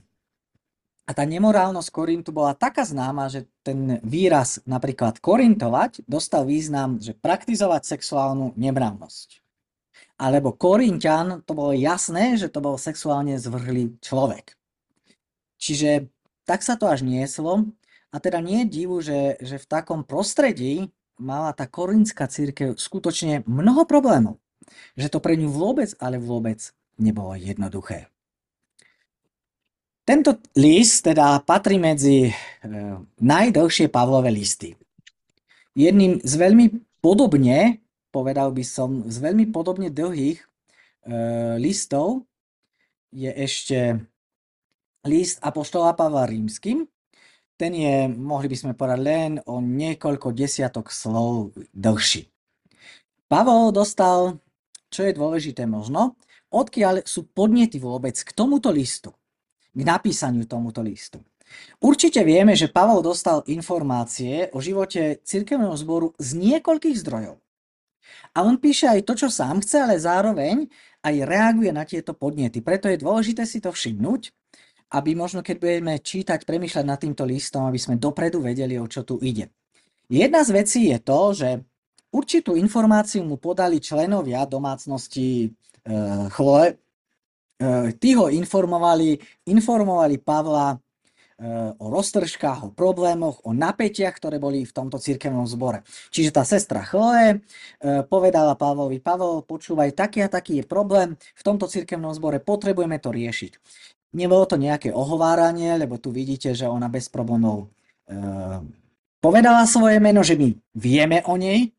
A 1.09 1.17
tá 1.17 1.25
nemorálnosť 1.25 1.89
Korintu 1.89 2.37
bola 2.37 2.53
taká 2.53 2.85
známa, 2.85 3.33
že 3.33 3.49
ten 3.65 3.97
výraz 4.05 4.61
napríklad 4.69 5.25
korintovať 5.25 6.05
dostal 6.05 6.45
význam, 6.45 7.01
že 7.01 7.17
praktizovať 7.17 7.97
sexuálnu 7.97 8.53
nemravnosť. 8.61 9.41
Alebo 10.21 10.53
Korintian, 10.53 11.41
to 11.49 11.57
bolo 11.57 11.73
jasné, 11.73 12.37
že 12.37 12.53
to 12.53 12.61
bol 12.61 12.77
sexuálne 12.77 13.41
zvrhlý 13.41 13.97
človek. 14.05 14.53
Čiže 15.57 16.13
tak 16.45 16.61
sa 16.61 16.77
to 16.77 16.85
až 16.93 17.01
nieslo. 17.09 17.73
A 18.13 18.21
teda 18.21 18.45
nie 18.45 18.69
je 18.69 18.73
divu, 18.85 19.01
že, 19.01 19.41
že 19.41 19.57
v 19.57 19.65
takom 19.65 20.05
prostredí 20.05 20.93
mala 21.17 21.57
tá 21.57 21.65
korinská 21.65 22.29
církev 22.29 22.77
skutočne 22.77 23.49
mnoho 23.49 23.89
problémov. 23.89 24.37
Že 25.01 25.09
to 25.09 25.19
pre 25.25 25.41
ňu 25.41 25.49
vôbec, 25.49 25.97
ale 26.05 26.21
vôbec 26.21 26.61
nebolo 27.01 27.33
jednoduché. 27.33 28.13
Tento 30.09 30.41
list 30.57 31.05
teda 31.05 31.37
patrí 31.45 31.77
medzi 31.77 32.25
e, 32.25 32.33
najdlhšie 33.21 33.93
Pavlové 33.93 34.33
listy. 34.33 34.73
Jedným 35.77 36.25
z 36.25 36.33
veľmi 36.33 36.97
podobne, 37.05 37.85
povedal 38.09 38.49
by 38.57 38.65
som, 38.65 39.05
z 39.05 39.21
veľmi 39.21 39.53
podobne 39.53 39.93
dlhých 39.93 40.41
e, 40.41 40.47
listov 41.61 42.25
je 43.13 43.29
ešte 43.29 44.01
list 45.05 45.45
Apoštola 45.45 45.93
Pavla 45.93 46.25
Rímskym. 46.25 46.89
Ten 47.61 47.77
je, 47.77 48.09
mohli 48.09 48.49
by 48.49 48.57
sme 48.57 48.73
povedať, 48.73 49.05
len 49.05 49.33
o 49.45 49.61
niekoľko 49.61 50.33
desiatok 50.33 50.89
slov 50.89 51.53
dlhší. 51.77 52.25
Pavol 53.29 53.77
dostal, 53.77 54.41
čo 54.89 55.05
je 55.05 55.13
dôležité 55.13 55.69
možno, 55.69 56.17
odkiaľ 56.49 57.05
sú 57.05 57.29
podnety 57.29 57.77
vôbec 57.77 58.17
k 58.17 58.31
tomuto 58.33 58.73
listu 58.73 59.13
k 59.73 59.81
napísaniu 59.83 60.45
tomuto 60.45 60.81
listu. 60.85 61.21
Určite 61.81 62.21
vieme, 62.27 62.53
že 62.53 62.69
Pavol 62.69 63.01
dostal 63.01 63.41
informácie 63.49 64.53
o 64.53 64.61
živote 64.61 65.25
cirkevného 65.25 65.73
zboru 65.81 66.13
z 66.21 66.37
niekoľkých 66.37 66.97
zdrojov. 67.01 67.37
A 68.37 68.45
on 68.45 68.61
píše 68.61 68.89
aj 68.89 69.05
to, 69.09 69.15
čo 69.17 69.29
sám 69.33 69.65
chce, 69.65 69.77
ale 69.81 69.97
zároveň 69.97 70.69
aj 71.05 71.15
reaguje 71.25 71.71
na 71.73 71.89
tieto 71.89 72.13
podnety. 72.13 72.61
Preto 72.61 72.91
je 72.91 73.01
dôležité 73.01 73.49
si 73.49 73.63
to 73.65 73.73
všimnúť, 73.73 74.33
aby 74.93 75.13
možno 75.13 75.45
keď 75.45 75.57
budeme 75.61 75.95
čítať, 76.01 76.45
premýšľať 76.45 76.85
nad 76.85 76.99
týmto 77.01 77.25
listom, 77.29 77.69
aby 77.69 77.77
sme 77.81 78.01
dopredu 78.01 78.41
vedeli, 78.41 78.81
o 78.81 78.89
čo 78.89 79.05
tu 79.05 79.21
ide. 79.21 79.53
Jedna 80.09 80.41
z 80.41 80.51
vecí 80.57 80.81
je 80.89 80.99
to, 81.01 81.21
že 81.37 81.49
určitú 82.09 82.57
informáciu 82.57 83.21
mu 83.25 83.37
podali 83.37 83.77
členovia 83.85 84.49
domácnosti 84.49 85.45
e, 85.45 85.49
Chloe, 86.33 86.81
tí 87.99 88.11
ho 88.15 88.31
informovali, 88.31 89.19
informovali 89.51 90.23
Pavla 90.23 90.79
eh, 91.39 91.71
o 91.79 91.87
roztržkách, 91.91 92.61
o 92.67 92.75
problémoch, 92.75 93.43
o 93.47 93.55
napätiach, 93.55 94.15
ktoré 94.19 94.43
boli 94.43 94.67
v 94.67 94.75
tomto 94.75 94.99
cirkevnom 94.99 95.47
zbore. 95.47 95.87
Čiže 96.11 96.35
tá 96.35 96.43
sestra 96.43 96.83
Chloe 96.83 97.39
eh, 97.39 98.03
povedala 98.07 98.59
Pavlovi, 98.59 98.99
Pavel, 98.99 99.47
počúvaj, 99.47 99.95
taký 99.95 100.27
a 100.27 100.29
taký 100.31 100.63
je 100.63 100.65
problém, 100.67 101.15
v 101.15 101.43
tomto 101.43 101.71
cirkevnom 101.71 102.11
zbore 102.15 102.43
potrebujeme 102.43 102.99
to 102.99 103.15
riešiť. 103.15 103.53
Nebolo 104.19 104.49
to 104.49 104.57
nejaké 104.57 104.89
ohováranie, 104.89 105.77
lebo 105.77 106.01
tu 106.01 106.09
vidíte, 106.09 106.57
že 106.57 106.65
ona 106.65 106.89
bez 106.89 107.13
problémov 107.13 107.69
povedala 109.21 109.69
svoje 109.69 110.01
meno, 110.01 110.25
že 110.25 110.33
my 110.33 110.49
vieme 110.73 111.21
o 111.29 111.37
nej, 111.37 111.77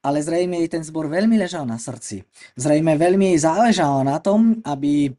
ale 0.00 0.24
zrejme 0.24 0.60
jej 0.64 0.68
ten 0.72 0.84
zbor 0.84 1.08
veľmi 1.08 1.36
ležal 1.36 1.68
na 1.68 1.76
srdci. 1.76 2.24
Zrejme 2.56 2.96
veľmi 2.96 3.32
jej 3.34 3.44
záležalo 3.44 4.00
na 4.04 4.16
tom, 4.20 4.60
aby 4.64 5.12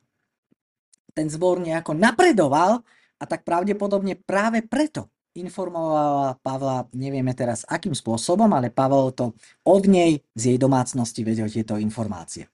ten 1.13 1.27
zbor 1.29 1.61
nejako 1.61 1.93
napredoval 1.93 2.81
a 3.21 3.23
tak 3.29 3.45
pravdepodobne 3.45 4.17
práve 4.17 4.65
preto 4.65 5.11
informovala 5.31 6.35
Pavla, 6.43 6.87
nevieme 6.91 7.31
teraz 7.31 7.63
akým 7.67 7.95
spôsobom, 7.95 8.51
ale 8.51 8.67
Pavel 8.67 9.15
to 9.15 9.31
od 9.63 9.83
nej 9.87 10.19
z 10.35 10.55
jej 10.55 10.57
domácnosti 10.59 11.23
vedel 11.23 11.47
tieto 11.47 11.79
informácie. 11.79 12.51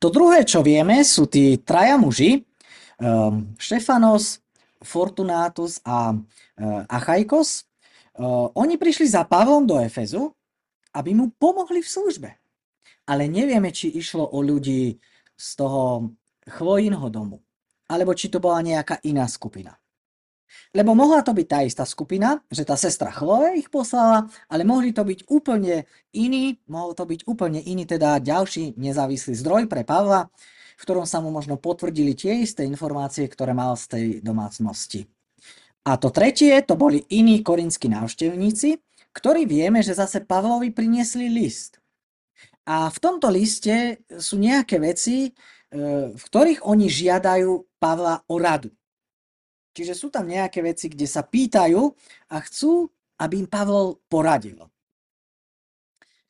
To 0.00 0.08
druhé, 0.08 0.44
čo 0.44 0.64
vieme, 0.64 1.04
sú 1.04 1.28
tí 1.28 1.60
traja 1.60 1.96
muži, 1.96 2.44
um, 3.00 3.52
Štefanos, 3.56 4.40
Fortunatus 4.84 5.80
a 5.84 6.12
uh, 6.12 6.84
Achajkos. 6.88 7.64
Uh, 8.14 8.52
oni 8.56 8.76
prišli 8.76 9.08
za 9.08 9.24
Pavlom 9.24 9.64
do 9.64 9.80
Efezu, 9.80 10.32
aby 10.94 11.10
mu 11.12 11.34
pomohli 11.34 11.82
v 11.82 11.92
službe. 11.92 12.30
Ale 13.04 13.28
nevieme, 13.28 13.74
či 13.74 13.92
išlo 13.92 14.24
o 14.32 14.40
ľudí 14.40 14.96
z 15.34 15.48
toho 15.58 16.14
chvojinho 16.46 17.10
domu 17.10 17.44
alebo 17.88 18.16
či 18.16 18.32
to 18.32 18.40
bola 18.40 18.64
nejaká 18.64 19.00
iná 19.04 19.28
skupina. 19.28 19.76
Lebo 20.70 20.94
mohla 20.94 21.22
to 21.22 21.34
byť 21.34 21.46
tá 21.50 21.60
istá 21.66 21.82
skupina, 21.82 22.38
že 22.46 22.62
tá 22.62 22.78
sestra 22.78 23.10
Chloe 23.10 23.58
ich 23.58 23.70
poslala, 23.70 24.30
ale 24.46 24.62
mohli 24.62 24.94
to 24.94 25.02
byť 25.02 25.26
úplne 25.26 25.82
iný, 26.14 26.62
mohol 26.70 26.94
to 26.94 27.06
byť 27.06 27.26
úplne 27.26 27.58
iný, 27.58 27.86
teda 27.86 28.22
ďalší 28.22 28.78
nezávislý 28.78 29.34
zdroj 29.34 29.66
pre 29.66 29.82
Pavla, 29.82 30.30
v 30.78 30.82
ktorom 30.82 31.06
sa 31.06 31.18
mu 31.18 31.34
možno 31.34 31.58
potvrdili 31.58 32.14
tie 32.14 32.42
isté 32.42 32.62
informácie, 32.66 33.26
ktoré 33.26 33.50
mal 33.50 33.74
z 33.74 33.84
tej 33.90 34.06
domácnosti. 34.22 35.10
A 35.84 35.98
to 35.98 36.14
tretie, 36.14 36.54
to 36.62 36.78
boli 36.78 37.02
iní 37.12 37.42
korinskí 37.42 37.90
návštevníci, 37.90 38.78
ktorí 39.14 39.46
vieme, 39.46 39.80
že 39.80 39.94
zase 39.94 40.26
Pavlovi 40.26 40.74
priniesli 40.74 41.30
list. 41.30 41.78
A 42.66 42.90
v 42.90 42.98
tomto 42.98 43.30
liste 43.30 44.02
sú 44.18 44.40
nejaké 44.40 44.82
veci, 44.82 45.30
v 46.14 46.18
ktorých 46.18 46.66
oni 46.66 46.86
žiadajú 46.90 47.78
Pavla 47.78 48.26
o 48.26 48.36
radu. 48.40 48.74
Čiže 49.74 49.94
sú 49.94 50.06
tam 50.10 50.30
nejaké 50.30 50.62
veci, 50.62 50.86
kde 50.86 51.06
sa 51.06 51.26
pýtajú 51.26 51.82
a 52.30 52.36
chcú, 52.42 52.88
aby 53.20 53.42
im 53.42 53.48
Pavol 53.50 53.98
poradil. 54.06 54.70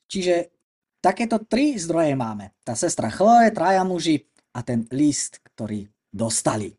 Čiže 0.09 0.53
takéto 1.01 1.45
tri 1.45 1.77
zdroje 1.77 2.17
máme. 2.17 2.57
Tá 2.65 2.73
sestra 2.73 3.13
Chloe, 3.13 3.53
traja 3.53 3.85
muži 3.85 4.25
a 4.57 4.65
ten 4.65 4.89
list, 4.93 5.45
ktorý 5.55 5.85
dostali. 6.09 6.73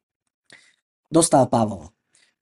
Dostal 1.05 1.47
Pavol. 1.47 1.94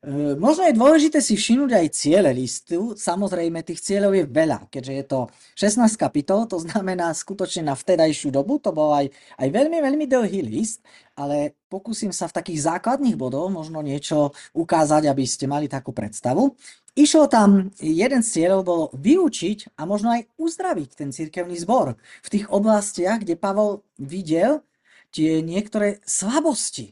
E, 0.04 0.36
možno 0.36 0.68
je 0.68 0.76
dôležité 0.76 1.24
si 1.24 1.40
všimnúť 1.40 1.72
aj 1.80 1.88
ciele 1.96 2.28
listu. 2.36 2.92
Samozrejme, 2.92 3.64
tých 3.64 3.80
cieľov 3.80 4.20
je 4.20 4.26
veľa, 4.28 4.68
keďže 4.68 4.94
je 5.00 5.06
to 5.08 5.20
16 5.56 5.96
kapitol, 5.96 6.44
to 6.44 6.60
znamená 6.60 7.16
skutočne 7.16 7.72
na 7.72 7.76
vtedajšiu 7.80 8.28
dobu. 8.36 8.60
To 8.60 8.76
bol 8.76 8.92
aj, 8.92 9.08
aj 9.40 9.48
veľmi, 9.48 9.80
veľmi 9.80 10.04
dlhý 10.04 10.44
list, 10.44 10.84
ale 11.16 11.56
pokúsim 11.72 12.12
sa 12.12 12.28
v 12.28 12.36
takých 12.36 12.68
základných 12.68 13.16
bodoch 13.16 13.48
možno 13.48 13.80
niečo 13.80 14.36
ukázať, 14.52 15.08
aby 15.08 15.24
ste 15.24 15.48
mali 15.48 15.72
takú 15.72 15.96
predstavu. 15.96 16.52
Išlo 17.00 17.32
tam, 17.32 17.72
jeden 17.80 18.22
z 18.28 18.30
cieľov 18.38 18.62
bolo 18.68 18.86
vyučiť 19.00 19.80
a 19.80 19.88
možno 19.88 20.20
aj 20.20 20.28
uzdraviť 20.36 20.90
ten 21.00 21.10
cirkevný 21.16 21.56
zbor 21.64 21.96
v 21.96 22.28
tých 22.28 22.46
oblastiach, 22.52 23.24
kde 23.24 23.40
Pavol 23.40 23.88
videl 23.96 24.68
tie 25.16 25.40
niektoré 25.40 26.04
slabosti. 26.04 26.92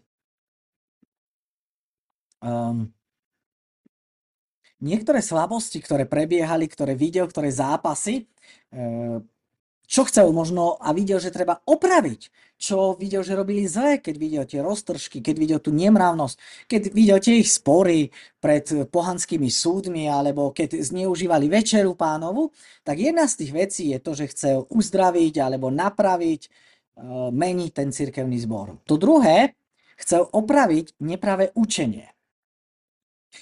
Um, 2.41 2.95
niektoré 4.81 5.21
slabosti, 5.21 5.79
ktoré 5.79 6.09
prebiehali, 6.09 6.65
ktoré 6.67 6.97
videl, 6.97 7.29
ktoré 7.29 7.53
zápasy, 7.53 8.27
eh, 8.73 9.21
čo 9.91 10.07
chcel 10.07 10.31
možno 10.31 10.79
a 10.79 10.95
videl, 10.95 11.19
že 11.19 11.35
treba 11.35 11.59
opraviť, 11.67 12.31
čo 12.55 12.95
videl, 12.95 13.27
že 13.27 13.35
robili 13.35 13.67
zle, 13.67 13.99
keď 13.99 14.15
videl 14.15 14.43
tie 14.47 14.63
roztržky, 14.63 15.19
keď 15.19 15.35
videl 15.35 15.59
tú 15.59 15.75
nemravnosť, 15.75 16.35
keď 16.71 16.81
videl 16.95 17.19
tie 17.19 17.43
ich 17.43 17.51
spory 17.51 18.07
pred 18.39 18.63
pohanskými 18.87 19.51
súdmi 19.51 20.07
alebo 20.07 20.55
keď 20.55 20.79
zneužívali 20.79 21.51
večeru 21.51 21.91
pánovu, 21.99 22.55
tak 22.87 23.03
jedna 23.03 23.27
z 23.27 23.43
tých 23.43 23.51
vecí 23.51 23.83
je 23.91 23.99
to, 23.99 24.15
že 24.15 24.31
chcel 24.31 24.57
uzdraviť 24.71 25.43
alebo 25.43 25.67
napraviť, 25.67 26.41
eh, 26.47 27.29
meniť 27.35 27.71
ten 27.75 27.91
cirkevný 27.91 28.39
zbor. 28.39 28.79
To 28.87 28.95
druhé, 28.95 29.59
chcel 29.99 30.23
opraviť 30.23 30.97
nepravé 31.03 31.51
učenie. 31.53 32.09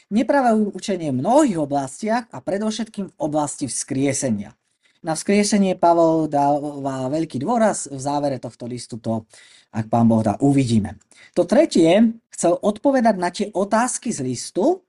Nepravé 0.10 0.54
učenie 0.54 1.10
v 1.14 1.22
mnohých 1.22 1.58
oblastiach 1.60 2.26
a 2.30 2.42
predovšetkým 2.42 3.10
v 3.10 3.18
oblasti 3.18 3.66
vzkriesenia. 3.66 4.54
Na 5.00 5.16
vzkriesenie 5.16 5.80
Pavol 5.80 6.28
dáva 6.28 7.08
veľký 7.08 7.40
dôraz, 7.40 7.88
v 7.88 8.00
závere 8.04 8.36
tohto 8.36 8.68
listu 8.68 9.00
to, 9.00 9.24
ak 9.72 9.88
pán 9.88 10.12
Boh 10.12 10.20
dá, 10.20 10.36
uvidíme. 10.44 11.00
To 11.40 11.48
tretie, 11.48 12.20
chcel 12.36 12.60
odpovedať 12.60 13.16
na 13.16 13.32
tie 13.32 13.48
otázky 13.56 14.12
z 14.12 14.28
listu, 14.28 14.84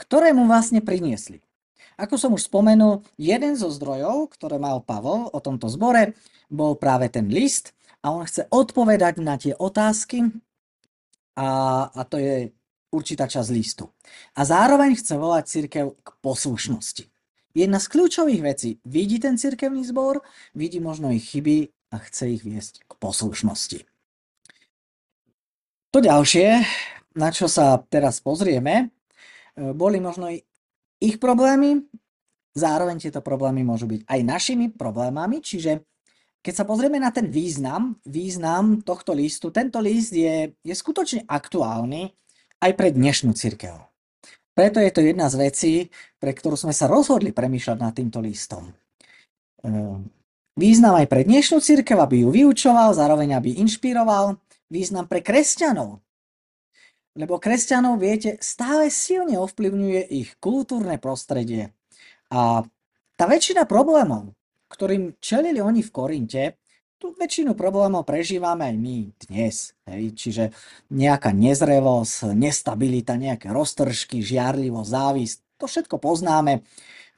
ktoré 0.00 0.32
mu 0.32 0.48
vlastne 0.48 0.80
priniesli. 0.80 1.44
Ako 2.00 2.16
som 2.16 2.32
už 2.32 2.48
spomenul, 2.48 3.04
jeden 3.20 3.52
zo 3.52 3.68
zdrojov, 3.68 4.32
ktoré 4.32 4.56
mal 4.56 4.80
Pavol 4.80 5.28
o 5.28 5.38
tomto 5.44 5.68
zbore, 5.68 6.16
bol 6.48 6.80
práve 6.80 7.12
ten 7.12 7.28
list 7.28 7.76
a 8.00 8.16
on 8.16 8.24
chce 8.24 8.48
odpovedať 8.48 9.20
na 9.20 9.36
tie 9.36 9.52
otázky 9.52 10.32
a, 11.36 11.48
a 11.92 12.00
to 12.08 12.16
je 12.16 12.48
určitá 12.92 13.24
časť 13.26 13.48
listu. 13.50 13.88
A 14.36 14.44
zároveň 14.44 14.94
chce 14.94 15.16
volať 15.16 15.44
církev 15.48 15.96
k 15.96 16.08
poslušnosti. 16.20 17.08
Jedna 17.52 17.80
z 17.80 17.86
kľúčových 17.92 18.42
vecí, 18.44 18.70
vidí 18.84 19.20
ten 19.20 19.36
cirkevný 19.36 19.84
zbor, 19.84 20.24
vidí 20.56 20.80
možno 20.80 21.12
ich 21.12 21.32
chyby 21.32 21.68
a 21.92 22.00
chce 22.00 22.40
ich 22.40 22.42
viesť 22.44 22.84
k 22.88 22.92
poslušnosti. 22.96 23.84
To 25.92 25.98
ďalšie, 26.00 26.64
na 27.20 27.28
čo 27.28 27.52
sa 27.52 27.76
teraz 27.76 28.24
pozrieme, 28.24 28.88
e, 29.52 29.76
boli 29.76 30.00
možno 30.00 30.32
ich 30.96 31.16
problémy, 31.20 31.84
zároveň 32.56 32.96
tieto 32.96 33.20
problémy 33.20 33.60
môžu 33.60 33.84
byť 33.84 34.08
aj 34.08 34.20
našimi 34.24 34.72
problémami, 34.72 35.44
čiže 35.44 35.84
keď 36.40 36.54
sa 36.56 36.64
pozrieme 36.64 36.96
na 36.96 37.12
ten 37.12 37.28
význam, 37.28 38.00
význam 38.08 38.80
tohto 38.80 39.12
listu, 39.12 39.52
tento 39.52 39.78
list 39.78 40.16
je, 40.16 40.56
je 40.56 40.74
skutočne 40.74 41.28
aktuálny 41.28 42.10
aj 42.62 42.72
pre 42.78 42.94
dnešnú 42.94 43.34
církev. 43.34 43.74
Preto 44.54 44.78
je 44.78 44.90
to 44.94 45.02
jedna 45.02 45.26
z 45.26 45.36
vecí, 45.50 45.74
pre 46.22 46.30
ktorú 46.30 46.54
sme 46.54 46.70
sa 46.70 46.86
rozhodli 46.86 47.34
premýšľať 47.34 47.78
nad 47.80 47.92
týmto 47.96 48.22
listom. 48.22 48.70
E, 48.70 48.72
význam 50.54 50.94
aj 51.02 51.10
pre 51.10 51.26
dnešnú 51.26 51.58
církev, 51.58 51.98
aby 51.98 52.22
ju 52.22 52.28
vyučoval, 52.30 52.94
zároveň 52.94 53.42
aby 53.42 53.58
inšpiroval, 53.58 54.38
význam 54.70 55.10
pre 55.10 55.24
kresťanov, 55.24 55.98
lebo 57.12 57.36
kresťanov, 57.36 58.00
viete, 58.00 58.40
stále 58.40 58.88
silne 58.88 59.36
ovplyvňuje 59.36 60.02
ich 60.08 60.32
kultúrne 60.40 60.96
prostredie. 60.96 61.76
A 62.32 62.64
tá 63.20 63.24
väčšina 63.28 63.68
problémov, 63.68 64.32
ktorým 64.72 65.20
čelili 65.20 65.60
oni 65.60 65.84
v 65.84 65.92
Korinte, 65.92 66.42
tú 67.02 67.10
väčšinu 67.18 67.58
problémov 67.58 68.06
prežívame 68.06 68.70
aj 68.70 68.76
my 68.78 68.98
dnes. 69.26 69.74
Hej? 69.90 70.14
Čiže 70.14 70.44
nejaká 70.94 71.34
nezrevosť, 71.34 72.30
nestabilita, 72.30 73.18
nejaké 73.18 73.50
roztržky, 73.50 74.22
žiarlivosť, 74.22 74.86
závisť, 74.86 75.36
to 75.58 75.66
všetko 75.66 75.98
poznáme. 75.98 76.62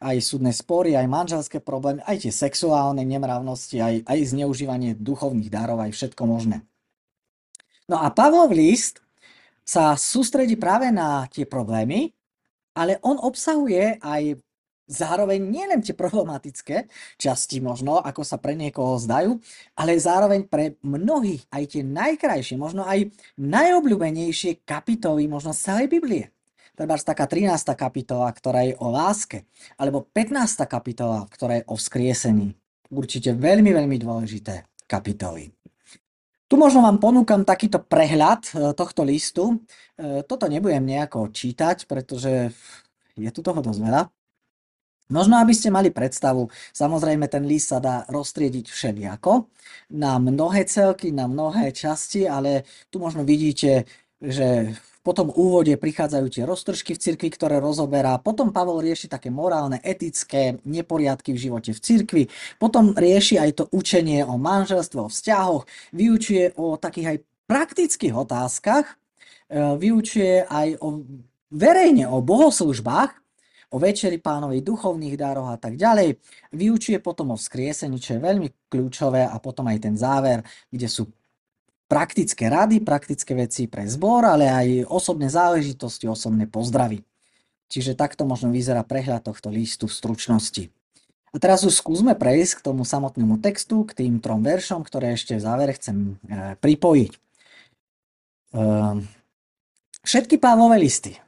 Aj 0.00 0.17
súdne 0.25 0.57
spory, 0.57 0.97
aj 0.97 1.05
manželské 1.05 1.61
problémy, 1.61 2.00
aj 2.09 2.25
tie 2.25 2.33
sexuálne 2.33 3.05
nemravnosti, 3.05 3.76
aj, 3.76 3.95
aj 4.09 4.19
zneužívanie 4.33 4.97
duchovných 4.97 5.53
darov, 5.53 5.85
aj 5.85 5.93
všetko 5.93 6.23
možné. 6.25 6.64
No 7.85 8.00
a 8.00 8.09
Pavlov 8.09 8.57
list 8.57 9.05
sa 9.64 9.97
sústredí 10.00 10.57
práve 10.57 10.88
na 10.88 11.29
tie 11.29 11.45
problémy, 11.45 12.12
ale 12.73 13.00
on 13.05 13.21
obsahuje 13.21 14.00
aj 14.00 14.41
zároveň 14.85 15.41
nielen 15.41 15.81
tie 15.81 15.97
problematické 15.97 16.88
časti 17.17 17.61
možno, 17.61 18.00
ako 18.00 18.23
sa 18.25 18.37
pre 18.37 18.53
niekoho 18.53 19.00
zdajú, 19.00 19.41
ale 19.76 19.97
zároveň 19.97 20.45
pre 20.49 20.76
mnohých 20.85 21.49
aj 21.49 21.64
tie 21.76 21.83
najkrajšie, 21.83 22.61
možno 22.61 22.85
aj 22.85 23.09
najobľúbenejšie 23.41 24.64
kapitoly 24.64 25.25
možno 25.29 25.57
celej 25.57 25.88
Biblie. 25.88 26.35
Treba 26.75 26.99
taká 26.99 27.31
13. 27.31 27.71
kapitola, 27.79 28.26
ktorá 28.35 28.67
je 28.67 28.75
o 28.83 28.91
láske, 28.91 29.47
alebo 29.79 30.03
15. 30.11 30.67
kapitola, 30.67 31.23
ktorá 31.31 31.62
je 31.62 31.64
o 31.71 31.79
vzkriesení. 31.79 32.59
Určite 32.91 33.31
veľmi, 33.31 33.71
veľmi 33.71 33.97
dôležité 34.03 34.67
kapitoly. 34.91 35.55
Tu 36.45 36.55
možno 36.61 36.85
vám 36.85 37.00
ponúkam 37.00 37.47
takýto 37.47 37.81
prehľad 37.81 38.43
e, 38.47 38.53
tohto 38.76 39.07
listu. 39.07 39.59
E, 39.97 40.23
toto 40.26 40.45
nebudem 40.50 40.85
nejako 40.85 41.33
čítať, 41.33 41.88
pretože 41.88 42.53
je 43.17 43.31
tu 43.31 43.41
toho 43.41 43.64
dosť 43.64 43.81
veľa. 43.81 44.03
Možno, 45.13 45.37
aby 45.37 45.53
ste 45.53 45.69
mali 45.69 45.93
predstavu, 45.93 46.49
samozrejme 46.73 47.29
ten 47.29 47.45
list 47.45 47.77
sa 47.77 47.79
dá 47.81 48.09
roztriediť 48.09 48.73
všelijako 48.73 49.53
na 49.93 50.17
mnohé 50.17 50.65
celky, 50.65 51.13
na 51.13 51.29
mnohé 51.29 51.77
časti, 51.77 52.25
ale 52.25 52.65
tu 52.89 53.05
možno 53.05 53.21
vidíte, 53.21 53.85
že 54.17 54.73
po 55.05 55.13
tom 55.13 55.29
úvode 55.29 55.77
prichádzajú 55.77 56.27
tie 56.33 56.49
roztržky 56.49 56.97
v 56.97 57.03
cirkvi, 57.05 57.29
ktoré 57.29 57.61
rozoberá. 57.61 58.17
Potom 58.17 58.49
Pavol 58.57 58.81
rieši 58.81 59.13
také 59.13 59.29
morálne, 59.29 59.77
etické 59.85 60.57
neporiadky 60.65 61.37
v 61.37 61.43
živote 61.45 61.77
v 61.77 61.81
cirkvi. 61.85 62.23
Potom 62.57 62.97
rieši 62.97 63.37
aj 63.37 63.51
to 63.53 63.65
učenie 63.69 64.25
o 64.25 64.41
manželstve, 64.41 65.05
o 65.05 65.13
vzťahoch. 65.13 65.69
Vyučuje 65.93 66.57
o 66.57 66.81
takých 66.81 67.07
aj 67.13 67.19
praktických 67.45 68.15
otázkach. 68.17 68.89
E, 68.89 68.95
vyučuje 69.77 70.49
aj 70.49 70.81
o, 70.81 71.05
verejne 71.53 72.09
o 72.09 72.25
bohoslužbách, 72.25 73.24
o 73.75 73.77
večeri 73.83 74.23
pánovej 74.23 74.63
duchovných 74.63 75.19
dároch 75.19 75.51
a 75.51 75.59
tak 75.59 75.75
ďalej. 75.75 76.23
Vyučuje 76.55 77.03
potom 77.03 77.35
o 77.35 77.37
vzkriesení, 77.37 77.99
čo 77.99 78.15
je 78.15 78.21
veľmi 78.23 78.71
kľúčové 78.71 79.27
a 79.27 79.35
potom 79.43 79.67
aj 79.67 79.79
ten 79.83 79.99
záver, 79.99 80.47
kde 80.71 80.87
sú 80.87 81.11
praktické 81.91 82.47
rady, 82.47 82.81
praktické 82.87 83.35
veci 83.35 83.67
pre 83.67 83.85
zbor, 83.91 84.23
ale 84.23 84.47
aj 84.47 84.87
osobné 84.87 85.27
záležitosti, 85.27 86.07
osobné 86.07 86.47
pozdravy. 86.47 87.03
Čiže 87.67 87.99
takto 87.99 88.23
možno 88.23 88.55
vyzerá 88.55 88.87
prehľad 88.87 89.27
tohto 89.27 89.51
listu 89.51 89.91
v 89.91 89.97
stručnosti. 89.99 90.65
A 91.35 91.37
teraz 91.43 91.67
už 91.67 91.75
skúsme 91.75 92.15
prejsť 92.15 92.63
k 92.63 92.65
tomu 92.71 92.87
samotnému 92.87 93.43
textu, 93.43 93.83
k 93.83 94.07
tým 94.07 94.23
trom 94.23 94.47
veršom, 94.47 94.87
ktoré 94.87 95.19
ešte 95.19 95.35
v 95.35 95.43
závere 95.43 95.75
chcem 95.75 96.15
e, 96.23 96.55
pripojiť. 96.63 97.13
Ehm, 98.55 99.11
všetky 100.07 100.39
pávové 100.39 100.79
listy 100.79 101.19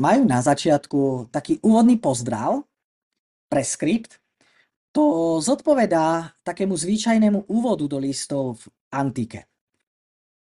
majú 0.00 0.24
na 0.24 0.40
začiatku 0.40 1.28
taký 1.28 1.60
úvodný 1.60 2.00
pozdrav, 2.00 2.64
preskript, 3.52 4.16
to 4.90 5.38
zodpovedá 5.38 6.34
takému 6.42 6.74
zvyčajnému 6.74 7.46
úvodu 7.46 7.86
do 7.86 8.00
listov 8.00 8.64
v 8.64 8.64
antike. 8.90 9.46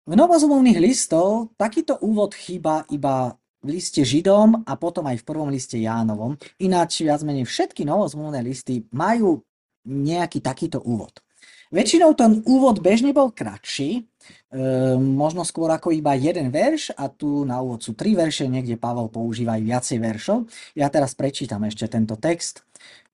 V 0.05 0.13
novozmluvných 0.13 0.77
listov 0.77 1.55
takýto 1.57 1.97
úvod 1.97 2.37
chýba 2.37 2.85
iba 2.93 3.33
v 3.65 3.81
liste 3.81 4.05
Židom 4.05 4.61
a 4.61 4.77
potom 4.77 5.09
aj 5.09 5.17
v 5.17 5.25
prvom 5.25 5.49
liste 5.49 5.81
Jánovom. 5.81 6.37
Ináč 6.61 7.01
viac 7.01 7.25
menej 7.25 7.49
všetky 7.49 7.81
novozmluvné 7.89 8.45
listy 8.45 8.85
majú 8.93 9.41
nejaký 9.89 10.45
takýto 10.45 10.77
úvod. 10.85 11.25
Väčšinou 11.73 12.13
ten 12.13 12.45
úvod 12.45 12.85
bežne 12.85 13.09
bol 13.09 13.33
kratší, 13.33 14.05
možno 14.99 15.43
skôr 15.43 15.67
ako 15.71 15.91
iba 15.91 16.15
jeden 16.15 16.49
verš 16.49 16.95
a 16.95 17.11
tu 17.11 17.43
na 17.43 17.59
úvod 17.59 17.83
sú 17.83 17.93
tri 17.93 18.15
verše, 18.15 18.47
niekde 18.47 18.79
Pavel 18.79 19.11
používa 19.11 19.59
aj 19.59 19.63
viacej 19.63 19.97
veršov. 19.99 20.37
Ja 20.77 20.87
teraz 20.87 21.13
prečítam 21.13 21.63
ešte 21.67 21.91
tento 21.91 22.15
text. 22.15 22.63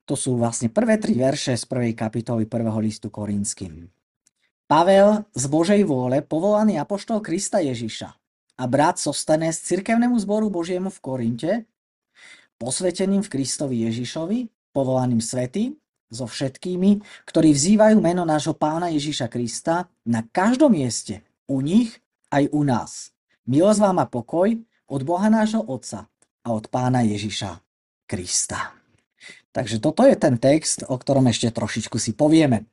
To 0.06 0.13
sú 0.13 0.38
vlastne 0.38 0.67
prvé 0.69 1.00
tri 1.02 1.17
verše 1.17 1.56
z 1.56 1.65
prvej 1.65 1.93
kapitoly 1.95 2.45
prvého 2.45 2.78
listu 2.84 3.08
Korinským. 3.08 3.89
Pavel 4.69 5.28
z 5.36 5.45
Božej 5.52 5.82
vôle, 5.84 6.24
povolaný 6.24 6.80
apoštol 6.80 7.19
Krista 7.19 7.60
Ježiša 7.60 8.10
a 8.62 8.63
brat 8.69 9.02
Sostenes 9.02 9.60
cirkevnému 9.65 10.15
zboru 10.21 10.47
Božiemu 10.54 10.93
v 10.93 11.00
Korinte, 11.02 11.52
posveteným 12.62 13.26
v 13.26 13.32
Kristovi 13.34 13.89
Ježišovi, 13.89 14.69
povolaným 14.69 15.17
svetým, 15.17 15.81
so 16.12 16.28
všetkými, 16.28 17.00
ktorí 17.26 17.56
vzývajú 17.56 17.97
meno 18.04 18.28
nášho 18.28 18.54
pána 18.54 18.91
Ježiša 18.91 19.32
Krista 19.32 19.88
na 20.04 20.28
každom 20.28 20.76
mieste, 20.76 21.24
u 21.47 21.63
nich 21.63 21.97
aj 22.30 22.52
u 22.52 22.62
nás. 22.67 23.15
Milosť 23.47 23.80
vám 23.80 23.97
a 24.04 24.06
pokoj 24.06 24.54
od 24.91 25.02
Boha 25.08 25.32
nášho 25.32 25.63
Otca 25.63 26.12
a 26.43 26.47
od 26.52 26.67
pána 26.67 27.02
Ježiša 27.08 27.58
Krista. 28.06 28.76
Takže 29.52 29.84
toto 29.84 30.04
je 30.08 30.15
ten 30.15 30.39
text, 30.39 30.84
o 30.88 30.95
ktorom 30.95 31.28
ešte 31.28 31.52
trošičku 31.52 32.00
si 32.00 32.15
povieme. 32.15 32.67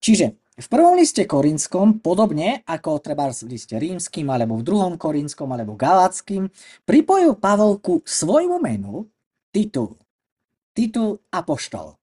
Čiže 0.00 0.36
v 0.58 0.66
prvom 0.66 0.98
liste 0.98 1.22
Korinskom, 1.22 2.02
podobne 2.02 2.66
ako 2.66 2.98
treba 2.98 3.30
v 3.30 3.46
liste 3.46 3.78
rímským, 3.78 4.26
alebo 4.26 4.58
v 4.58 4.66
druhom 4.66 4.98
Korinskom, 4.98 5.46
alebo 5.54 5.78
galackým, 5.78 6.50
pripojil 6.82 7.38
Pavol 7.38 7.78
ku 7.78 8.02
svojmu 8.02 8.58
menu 8.58 9.06
titul. 9.54 9.94
Titul 10.74 11.22
apoštol. 11.30 11.94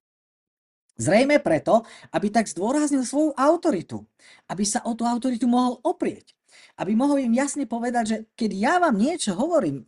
Zrejme 0.96 1.44
preto, 1.44 1.84
aby 2.16 2.32
tak 2.32 2.48
zdôraznil 2.48 3.04
svoju 3.04 3.36
autoritu. 3.36 4.08
Aby 4.48 4.64
sa 4.64 4.80
o 4.88 4.96
tú 4.96 5.04
autoritu 5.04 5.46
mohol 5.46 5.80
oprieť. 5.84 6.32
Aby 6.80 6.96
mohol 6.96 7.24
im 7.24 7.36
jasne 7.36 7.68
povedať, 7.68 8.04
že 8.08 8.18
keď 8.36 8.52
ja 8.56 8.74
vám 8.80 8.96
niečo 8.96 9.36
hovorím, 9.36 9.84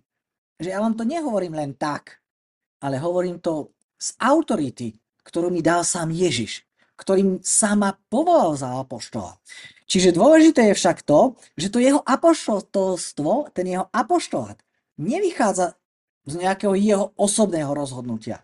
že 0.59 0.75
ja 0.75 0.83
vám 0.83 0.99
to 0.99 1.07
nehovorím 1.07 1.55
len 1.55 1.71
tak, 1.79 2.19
ale 2.83 2.99
hovorím 2.99 3.39
to 3.39 3.71
z 3.95 4.13
autority, 4.19 4.99
ktorú 5.23 5.47
mi 5.47 5.63
dal 5.63 5.87
sám 5.87 6.11
Ježiš 6.11 6.67
ktorým 6.97 7.45
sa 7.45 7.77
ma 7.77 7.93
povolal 8.09 8.57
za 8.57 8.73
apoštola. 8.81 9.37
Čiže 9.87 10.17
dôležité 10.17 10.73
je 10.73 10.75
však 10.75 11.05
to, 11.05 11.37
že 11.55 11.71
to 11.71 11.79
jeho 11.79 12.01
apoštolstvo, 12.03 13.53
ten 13.53 13.71
jeho 13.71 13.85
apoštolát, 13.93 14.59
nevychádza 14.99 15.77
z 16.27 16.33
nejakého 16.43 16.75
jeho 16.75 17.05
osobného 17.15 17.71
rozhodnutia. 17.71 18.43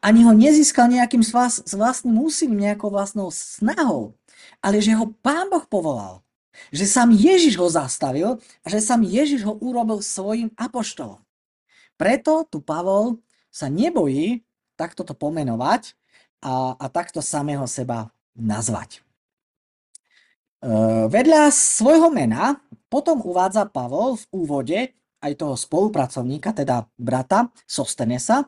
Ani 0.00 0.22
ho 0.24 0.32
nezískal 0.32 0.90
nejakým 0.90 1.22
s 1.24 1.72
vlastným 1.74 2.16
úsilím, 2.20 2.62
nejakou 2.62 2.92
vlastnou 2.92 3.28
snahou, 3.30 4.14
ale 4.62 4.80
že 4.80 4.94
ho 4.94 5.10
Pán 5.20 5.50
Boh 5.50 5.64
povolal. 5.66 6.24
Že 6.70 6.84
sám 6.86 7.10
Ježiš 7.10 7.58
ho 7.58 7.66
zastavil 7.66 8.38
a 8.62 8.66
že 8.70 8.78
sám 8.78 9.02
Ježiš 9.02 9.42
ho 9.42 9.58
urobil 9.58 9.98
svojim 9.98 10.54
apoštolom. 10.54 11.18
Preto 11.98 12.46
tu 12.46 12.62
Pavol 12.62 13.18
sa 13.50 13.66
nebojí 13.66 14.42
takto 14.74 15.06
to 15.06 15.14
pomenovať 15.14 15.94
a, 16.42 16.74
a 16.78 16.86
takto 16.90 17.22
samého 17.22 17.66
seba 17.70 18.10
nazvať. 18.34 18.98
E, 20.62 20.68
vedľa 21.06 21.50
svojho 21.54 22.10
mena 22.10 22.58
potom 22.90 23.22
uvádza 23.22 23.66
Pavol 23.70 24.18
v 24.18 24.24
úvode 24.34 24.78
aj 25.24 25.32
toho 25.38 25.54
spolupracovníka, 25.56 26.52
teda 26.52 26.84
brata 26.98 27.48
Sostenesa. 27.64 28.44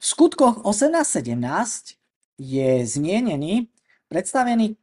V 0.00 0.04
skutkoch 0.04 0.64
18.17 0.64 2.00
je 2.40 2.70
zmienený, 2.88 3.68
predstavený 4.08 4.80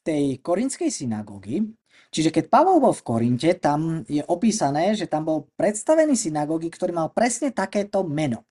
tej 0.00 0.40
korinskej 0.40 0.88
synagógy. 0.88 1.68
Čiže 2.08 2.32
keď 2.32 2.44
Pavol 2.48 2.80
bol 2.80 2.96
v 2.96 3.04
Korinte, 3.04 3.50
tam 3.60 4.08
je 4.08 4.24
opísané, 4.24 4.96
že 4.96 5.04
tam 5.04 5.28
bol 5.28 5.52
predstavený 5.60 6.16
synagógy, 6.16 6.72
ktorý 6.72 6.96
mal 6.96 7.12
presne 7.12 7.52
takéto 7.52 8.02
meno 8.08 8.42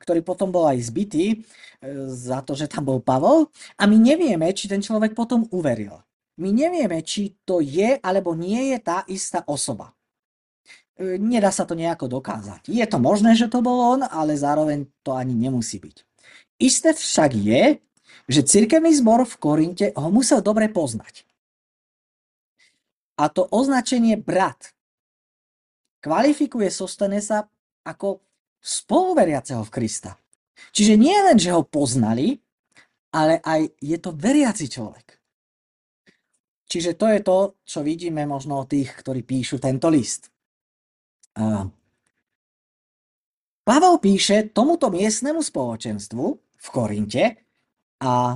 ktorý 0.00 0.24
potom 0.24 0.48
bol 0.48 0.64
aj 0.64 0.80
zbytý 0.80 1.26
e, 1.28 1.36
za 2.08 2.40
to, 2.40 2.56
že 2.56 2.72
tam 2.72 2.88
bol 2.88 3.04
Pavol. 3.04 3.52
A 3.76 3.84
my 3.84 4.00
nevieme, 4.00 4.48
či 4.56 4.64
ten 4.64 4.80
človek 4.80 5.12
potom 5.12 5.44
uveril. 5.52 6.00
My 6.40 6.56
nevieme, 6.56 7.04
či 7.04 7.36
to 7.44 7.60
je 7.60 8.00
alebo 8.00 8.32
nie 8.32 8.72
je 8.72 8.78
tá 8.80 9.04
istá 9.12 9.44
osoba. 9.44 9.92
E, 11.00 11.16
nedá 11.16 11.48
sa 11.48 11.64
to 11.64 11.72
nejako 11.72 12.20
dokázať. 12.20 12.68
Je 12.68 12.84
to 12.84 13.00
možné, 13.00 13.32
že 13.32 13.48
to 13.48 13.64
bol 13.64 13.96
on, 13.96 14.04
ale 14.04 14.36
zároveň 14.36 14.84
to 15.00 15.16
ani 15.16 15.32
nemusí 15.32 15.80
byť. 15.80 15.96
Isté 16.60 16.92
však 16.92 17.32
je, 17.32 17.80
že 18.28 18.44
cirkevný 18.44 18.92
zbor 18.92 19.24
v 19.24 19.34
Korinte 19.40 19.86
ho 19.96 20.12
musel 20.12 20.44
dobre 20.44 20.68
poznať. 20.68 21.24
A 23.16 23.32
to 23.32 23.48
označenie 23.48 24.20
brat 24.20 24.76
kvalifikuje 26.04 26.68
Sostenesa 26.68 27.48
ako 27.84 28.20
spoluveriaceho 28.60 29.64
v 29.64 29.72
Krista. 29.72 30.20
Čiže 30.76 31.00
nie 31.00 31.16
len, 31.16 31.40
že 31.40 31.56
ho 31.56 31.64
poznali, 31.64 32.36
ale 33.16 33.40
aj 33.40 33.72
je 33.80 33.96
to 33.96 34.12
veriaci 34.12 34.68
človek. 34.68 35.16
Čiže 36.70 36.94
to 36.94 37.06
je 37.10 37.20
to, 37.24 37.38
čo 37.66 37.80
vidíme 37.82 38.22
možno 38.28 38.62
od 38.62 38.70
tých, 38.70 38.94
ktorí 39.00 39.24
píšu 39.26 39.58
tento 39.58 39.90
list. 39.90 40.30
Pavel 43.64 43.94
píše 44.02 44.50
tomuto 44.50 44.90
miestnemu 44.90 45.44
spoločenstvu 45.44 46.24
v 46.36 46.66
Korinte 46.74 47.24
a 48.02 48.34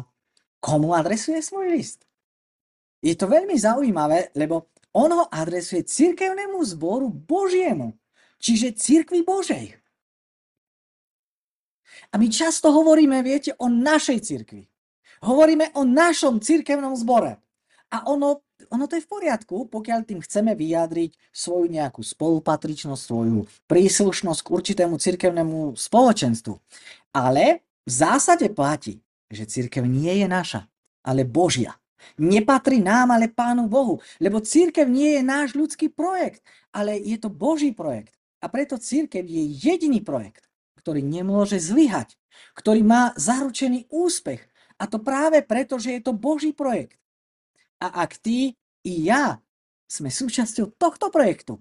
komu 0.62 0.94
adresuje 0.94 1.42
svoj 1.42 1.74
list. 1.74 2.06
Je 3.04 3.12
to 3.18 3.28
veľmi 3.28 3.58
zaujímavé, 3.58 4.32
lebo 4.38 4.72
on 4.94 5.10
ho 5.10 5.26
adresuje 5.26 5.84
cirkevnému 5.84 6.62
zboru 6.64 7.10
Božiemu, 7.10 7.98
čiže 8.38 8.78
cirkvi 8.78 9.26
Božej. 9.26 9.74
A 12.12 12.14
my 12.14 12.30
často 12.30 12.70
hovoríme, 12.70 13.18
viete, 13.26 13.52
o 13.58 13.66
našej 13.66 14.18
cirkvi. 14.22 14.62
Hovoríme 15.24 15.74
o 15.74 15.82
našom 15.82 16.38
cirkevnom 16.38 16.94
zbore. 16.94 17.42
A 17.90 18.06
ono, 18.06 18.43
ono 18.70 18.86
to 18.86 18.96
je 18.96 19.04
v 19.04 19.10
poriadku, 19.10 19.66
pokiaľ 19.66 20.00
tým 20.06 20.20
chceme 20.22 20.54
vyjadriť 20.54 21.18
svoju 21.34 21.66
nejakú 21.70 22.00
spolupatričnosť, 22.00 23.02
svoju 23.02 23.46
príslušnosť 23.66 24.40
k 24.40 24.52
určitému 24.54 24.94
cirkevnému 24.98 25.74
spoločenstvu. 25.74 26.54
Ale 27.14 27.66
v 27.84 27.90
zásade 27.90 28.48
platí, 28.54 29.02
že 29.28 29.46
cirkev 29.50 29.84
nie 29.84 30.22
je 30.22 30.26
naša, 30.30 30.70
ale 31.02 31.26
Božia. 31.26 31.74
Nepatrí 32.20 32.84
nám, 32.84 33.16
ale 33.16 33.32
Pánu 33.32 33.66
Bohu. 33.66 33.98
Lebo 34.20 34.44
církev 34.44 34.84
nie 34.86 35.18
je 35.18 35.22
náš 35.24 35.56
ľudský 35.56 35.88
projekt, 35.88 36.44
ale 36.70 37.00
je 37.00 37.16
to 37.16 37.32
Boží 37.32 37.72
projekt. 37.72 38.12
A 38.44 38.46
preto 38.52 38.76
církev 38.76 39.24
je 39.24 39.40
jediný 39.56 40.04
projekt, 40.04 40.44
ktorý 40.76 41.00
nemôže 41.00 41.56
zlyhať, 41.56 42.20
ktorý 42.52 42.84
má 42.84 43.16
zaručený 43.16 43.88
úspech. 43.88 44.44
A 44.76 44.84
to 44.84 45.00
práve 45.00 45.40
preto, 45.40 45.80
že 45.80 45.96
je 45.96 46.00
to 46.04 46.12
Boží 46.12 46.52
projekt. 46.52 47.00
A 47.84 48.08
ak 48.08 48.16
ty 48.16 48.56
i 48.80 48.92
ja 49.04 49.36
sme 49.84 50.08
súčasťou 50.08 50.80
tohto 50.80 51.12
projektu, 51.12 51.60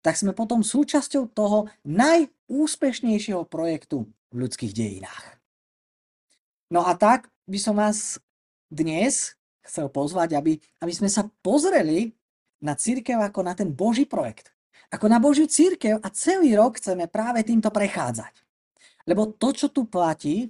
tak 0.00 0.16
sme 0.16 0.32
potom 0.32 0.64
súčasťou 0.64 1.28
toho 1.36 1.68
najúspešnejšieho 1.84 3.44
projektu 3.44 4.08
v 4.32 4.36
ľudských 4.48 4.72
dejinách. 4.72 5.36
No 6.72 6.88
a 6.88 6.96
tak 6.96 7.28
by 7.44 7.58
som 7.60 7.76
vás 7.76 8.16
dnes 8.72 9.36
chcel 9.60 9.92
pozvať, 9.92 10.40
aby, 10.40 10.56
aby 10.80 10.92
sme 10.96 11.12
sa 11.12 11.28
pozreli 11.44 12.16
na 12.64 12.72
církev 12.72 13.20
ako 13.20 13.40
na 13.44 13.52
ten 13.52 13.68
Boží 13.68 14.08
projekt. 14.08 14.56
Ako 14.88 15.04
na 15.12 15.20
Božiu 15.20 15.44
církev 15.44 16.00
a 16.00 16.08
celý 16.08 16.56
rok 16.56 16.80
chceme 16.80 17.04
práve 17.12 17.44
týmto 17.44 17.68
prechádzať. 17.68 18.40
Lebo 19.04 19.36
to, 19.36 19.52
čo 19.52 19.68
tu 19.68 19.84
platí 19.84 20.48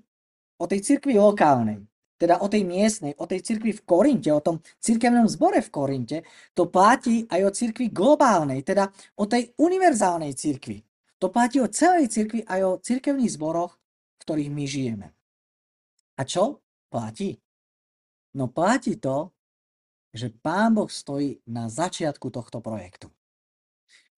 o 0.63 0.71
tej 0.71 0.83
cirkvi 0.83 1.19
lokálnej, 1.19 1.83
teda 2.19 2.43
o 2.43 2.51
tej 2.51 2.67
miestnej, 2.67 3.15
o 3.17 3.25
tej 3.25 3.47
cirkvi 3.47 3.71
v 3.73 3.85
Korinte, 3.87 4.29
o 4.35 4.43
tom 4.43 4.59
cirkevnom 4.83 5.31
zbore 5.31 5.63
v 5.63 5.71
Korinte, 5.71 6.19
to 6.53 6.67
platí 6.67 7.25
aj 7.31 7.41
o 7.47 7.55
cirkvi 7.55 7.95
globálnej, 7.95 8.67
teda 8.67 8.91
o 9.23 9.25
tej 9.31 9.55
univerzálnej 9.55 10.35
cirkvi. 10.35 10.83
To 11.23 11.31
platí 11.31 11.63
o 11.63 11.71
celej 11.71 12.11
cirkvi 12.11 12.43
aj 12.43 12.61
o 12.67 12.79
cirkevných 12.83 13.35
zboroch, 13.39 13.79
v 14.19 14.23
ktorých 14.27 14.51
my 14.51 14.65
žijeme. 14.67 15.07
A 16.19 16.27
čo 16.27 16.59
platí? 16.91 17.39
No 18.35 18.51
platí 18.51 18.99
to, 18.99 19.31
že 20.11 20.35
Pán 20.35 20.75
Boh 20.75 20.91
stojí 20.91 21.39
na 21.47 21.71
začiatku 21.71 22.35
tohto 22.35 22.59
projektu. 22.59 23.15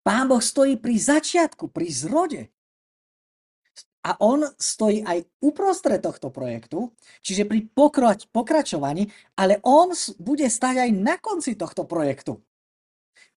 Pán 0.01 0.33
Boh 0.33 0.41
stojí 0.41 0.81
pri 0.81 0.97
začiatku, 0.97 1.69
pri 1.69 1.89
zrode 1.93 2.43
a 4.01 4.17
on 4.25 4.49
stojí 4.57 5.05
aj 5.05 5.25
uprostred 5.45 6.01
tohto 6.01 6.33
projektu, 6.33 6.93
čiže 7.21 7.45
pri 7.45 7.69
pokračovaní, 8.33 9.09
ale 9.37 9.61
on 9.61 9.93
bude 10.17 10.49
stať 10.49 10.89
aj 10.89 10.91
na 10.97 11.21
konci 11.21 11.57
tohto 11.57 11.85
projektu, 11.85 12.41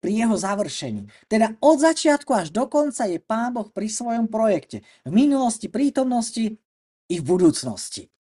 pri 0.03 0.27
jeho 0.27 0.35
završení. 0.35 1.07
Teda 1.31 1.55
od 1.63 1.79
začiatku 1.79 2.31
až 2.35 2.51
do 2.51 2.67
konca 2.67 3.07
je 3.07 3.23
Pán 3.23 3.55
Boh 3.55 3.71
pri 3.71 3.87
svojom 3.87 4.27
projekte. 4.27 4.83
V 5.07 5.11
minulosti, 5.15 5.71
prítomnosti 5.71 6.59
i 7.07 7.15
v 7.19 7.23
budúcnosti. 7.23 8.11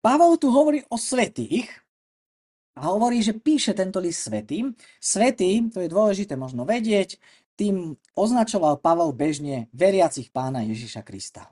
Pavol 0.00 0.32
tu 0.40 0.48
hovorí 0.48 0.80
o 0.88 0.96
svetých 0.96 1.68
a 2.72 2.88
hovorí, 2.88 3.20
že 3.20 3.36
píše 3.36 3.76
tento 3.76 4.00
list 4.00 4.24
svetým. 4.24 4.72
Svetý, 4.96 5.60
to 5.68 5.84
je 5.84 5.92
dôležité 5.92 6.40
možno 6.40 6.64
vedieť, 6.64 7.20
tým 7.62 7.94
označoval 8.18 8.82
Pavel 8.82 9.14
bežne 9.14 9.70
veriacich 9.70 10.34
pána 10.34 10.66
Ježiša 10.66 11.06
Krista. 11.06 11.46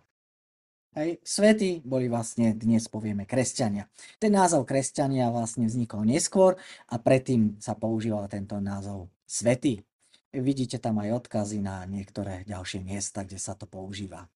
Hej, 0.99 1.23
svety 1.23 1.87
boli 1.87 2.11
vlastne, 2.11 2.51
dnes 2.51 2.91
povieme, 2.91 3.23
kresťania. 3.23 3.87
Ten 4.19 4.35
názov 4.35 4.67
kresťania 4.67 5.31
vlastne 5.31 5.71
vznikol 5.71 6.03
neskôr 6.03 6.59
a 6.91 6.99
predtým 6.99 7.63
sa 7.63 7.79
používal 7.79 8.27
tento 8.27 8.59
názov 8.59 9.07
svety. 9.23 9.87
Vidíte 10.35 10.83
tam 10.83 10.99
aj 10.99 11.23
odkazy 11.23 11.63
na 11.63 11.87
niektoré 11.87 12.43
ďalšie 12.43 12.83
miesta, 12.83 13.23
kde 13.23 13.39
sa 13.39 13.55
to 13.55 13.71
používa. 13.71 14.27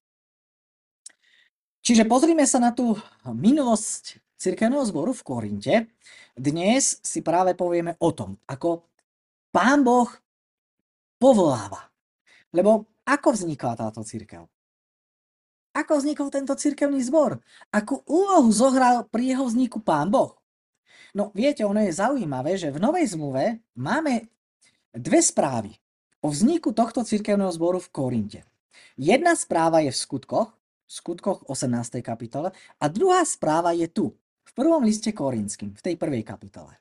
Čiže 1.83 2.07
pozrime 2.07 2.47
sa 2.47 2.63
na 2.63 2.71
tú 2.71 2.95
minulosť 3.27 4.23
cirkevného 4.39 4.87
zboru 4.87 5.11
v 5.11 5.27
Korinte. 5.27 5.75
Dnes 6.39 7.03
si 7.03 7.19
práve 7.19 7.59
povieme 7.59 7.99
o 7.99 8.15
tom, 8.15 8.39
ako 8.47 8.87
Pán 9.51 9.83
Boh 9.83 10.07
povoláva. 11.25 11.89
Lebo 12.53 12.85
ako 13.09 13.33
vznikla 13.33 13.81
táto 13.81 14.05
církev? 14.05 14.45
Ako 15.73 15.97
vznikol 15.97 16.29
tento 16.29 16.53
církevný 16.53 17.01
zbor? 17.01 17.41
Akú 17.73 18.05
úlohu 18.05 18.53
zohral 18.53 19.09
pri 19.09 19.33
jeho 19.33 19.49
vzniku 19.49 19.81
pán 19.81 20.13
Boh? 20.13 20.37
No 21.17 21.33
viete, 21.33 21.65
ono 21.65 21.81
je 21.81 21.97
zaujímavé, 21.97 22.61
že 22.61 22.69
v 22.69 22.77
Novej 22.77 23.17
zmluve 23.17 23.65
máme 23.73 24.29
dve 24.93 25.25
správy 25.25 25.73
o 26.21 26.29
vzniku 26.29 26.77
tohto 26.77 27.01
církevného 27.01 27.51
zboru 27.57 27.81
v 27.81 27.89
Korinte. 27.89 28.41
Jedna 29.01 29.33
správa 29.35 29.81
je 29.81 29.91
v 29.91 29.99
skutkoch, 29.99 30.53
v 30.85 30.91
skutkoch 30.93 31.49
18. 31.49 32.05
kapitole 32.05 32.53
a 32.53 32.85
druhá 32.93 33.25
správa 33.25 33.73
je 33.73 33.89
tu, 33.89 34.13
v 34.45 34.53
prvom 34.53 34.85
liste 34.85 35.11
Korinským, 35.11 35.73
v 35.73 35.83
tej 35.83 35.95
prvej 35.97 36.23
kapitole. 36.23 36.77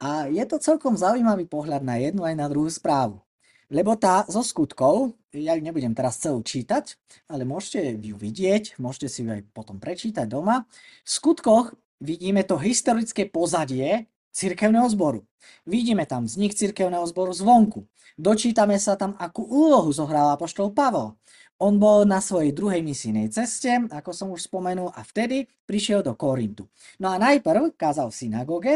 A 0.00 0.26
je 0.26 0.42
to 0.48 0.56
celkom 0.58 0.96
zaujímavý 0.96 1.44
pohľad 1.46 1.84
na 1.84 2.00
jednu 2.00 2.24
aj 2.24 2.34
na 2.34 2.46
druhú 2.50 2.70
správu. 2.70 3.27
Lebo 3.68 4.00
tá 4.00 4.24
zo 4.32 4.40
skutkov, 4.40 5.12
ja 5.36 5.52
ju 5.52 5.60
nebudem 5.60 5.92
teraz 5.92 6.16
celú 6.16 6.40
čítať, 6.40 6.96
ale 7.28 7.44
môžete 7.44 8.00
ju 8.00 8.16
vidieť, 8.16 8.80
môžete 8.80 9.08
si 9.12 9.20
ju 9.24 9.28
aj 9.28 9.44
potom 9.52 9.76
prečítať 9.76 10.24
doma. 10.24 10.64
V 11.04 11.10
skutkoch 11.12 11.76
vidíme 12.00 12.48
to 12.48 12.56
historické 12.56 13.28
pozadie 13.28 14.08
cirkevného 14.32 14.88
zboru. 14.88 15.20
Vidíme 15.68 16.08
tam 16.08 16.24
vznik 16.24 16.56
cirkevného 16.56 17.04
zboru 17.12 17.36
zvonku. 17.36 17.84
Dočítame 18.16 18.80
sa 18.80 18.96
tam, 18.96 19.14
akú 19.20 19.44
úlohu 19.44 19.92
zohral 19.92 20.32
apoštol 20.32 20.72
Pavol. 20.72 21.20
On 21.58 21.74
bol 21.76 22.06
na 22.06 22.22
svojej 22.22 22.54
druhej 22.54 22.80
misijnej 22.86 23.28
ceste, 23.34 23.84
ako 23.90 24.10
som 24.14 24.30
už 24.30 24.46
spomenul, 24.46 24.94
a 24.94 25.02
vtedy 25.02 25.44
prišiel 25.66 26.06
do 26.06 26.14
Korintu. 26.14 26.70
No 27.02 27.10
a 27.10 27.18
najprv 27.18 27.74
kázal 27.74 28.14
v 28.14 28.18
synagóge, 28.18 28.74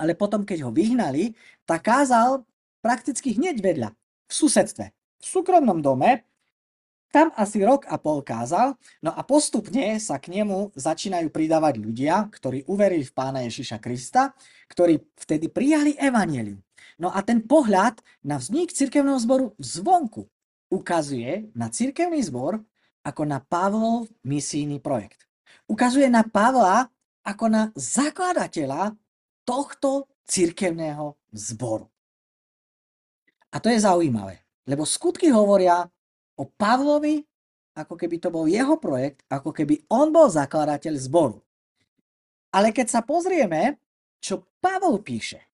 ale 0.00 0.18
potom, 0.18 0.42
keď 0.42 0.66
ho 0.66 0.70
vyhnali, 0.74 1.32
tak 1.62 1.86
kázal 1.86 2.42
prakticky 2.80 3.36
hneď 3.36 3.60
vedľa, 3.60 3.88
v 4.26 4.32
susedstve, 4.32 4.86
v 4.92 5.24
súkromnom 5.24 5.84
dome, 5.84 6.24
tam 7.10 7.34
asi 7.34 7.66
rok 7.66 7.90
a 7.90 7.98
pol 7.98 8.22
kázal, 8.22 8.78
no 9.02 9.10
a 9.10 9.26
postupne 9.26 9.98
sa 9.98 10.22
k 10.22 10.30
nemu 10.30 10.70
začínajú 10.78 11.26
pridávať 11.34 11.82
ľudia, 11.82 12.30
ktorí 12.30 12.70
uverili 12.70 13.02
v 13.02 13.10
pána 13.10 13.42
Ježiša 13.42 13.82
Krista, 13.82 14.30
ktorí 14.70 15.02
vtedy 15.18 15.50
prijali 15.50 15.98
evanelium. 15.98 16.62
No 17.02 17.10
a 17.10 17.18
ten 17.26 17.42
pohľad 17.42 17.98
na 18.22 18.38
vznik 18.38 18.70
cirkevného 18.70 19.18
zboru 19.18 19.46
zvonku 19.58 20.30
ukazuje 20.70 21.50
na 21.58 21.66
cirkevný 21.66 22.22
zbor 22.22 22.62
ako 23.02 23.22
na 23.26 23.42
Pavlov 23.42 24.06
misijný 24.22 24.78
projekt. 24.78 25.26
Ukazuje 25.66 26.06
na 26.06 26.22
Pavla 26.22 26.86
ako 27.26 27.44
na 27.50 27.62
zakladateľa 27.74 28.94
tohto 29.42 30.06
cirkevného 30.30 31.18
zboru. 31.34 31.90
A 33.50 33.56
to 33.58 33.68
je 33.70 33.82
zaujímavé, 33.82 34.40
lebo 34.66 34.86
skutky 34.86 35.30
hovoria 35.34 35.86
o 36.38 36.44
Pavlovi, 36.46 37.22
ako 37.74 37.94
keby 37.98 38.16
to 38.22 38.30
bol 38.30 38.46
jeho 38.46 38.78
projekt, 38.78 39.26
ako 39.26 39.50
keby 39.50 39.82
on 39.90 40.14
bol 40.14 40.30
zakladateľ 40.30 40.94
zboru. 40.98 41.38
Ale 42.50 42.74
keď 42.74 42.86
sa 42.86 43.00
pozrieme, 43.02 43.78
čo 44.18 44.46
Pavol 44.58 45.02
píše, 45.02 45.50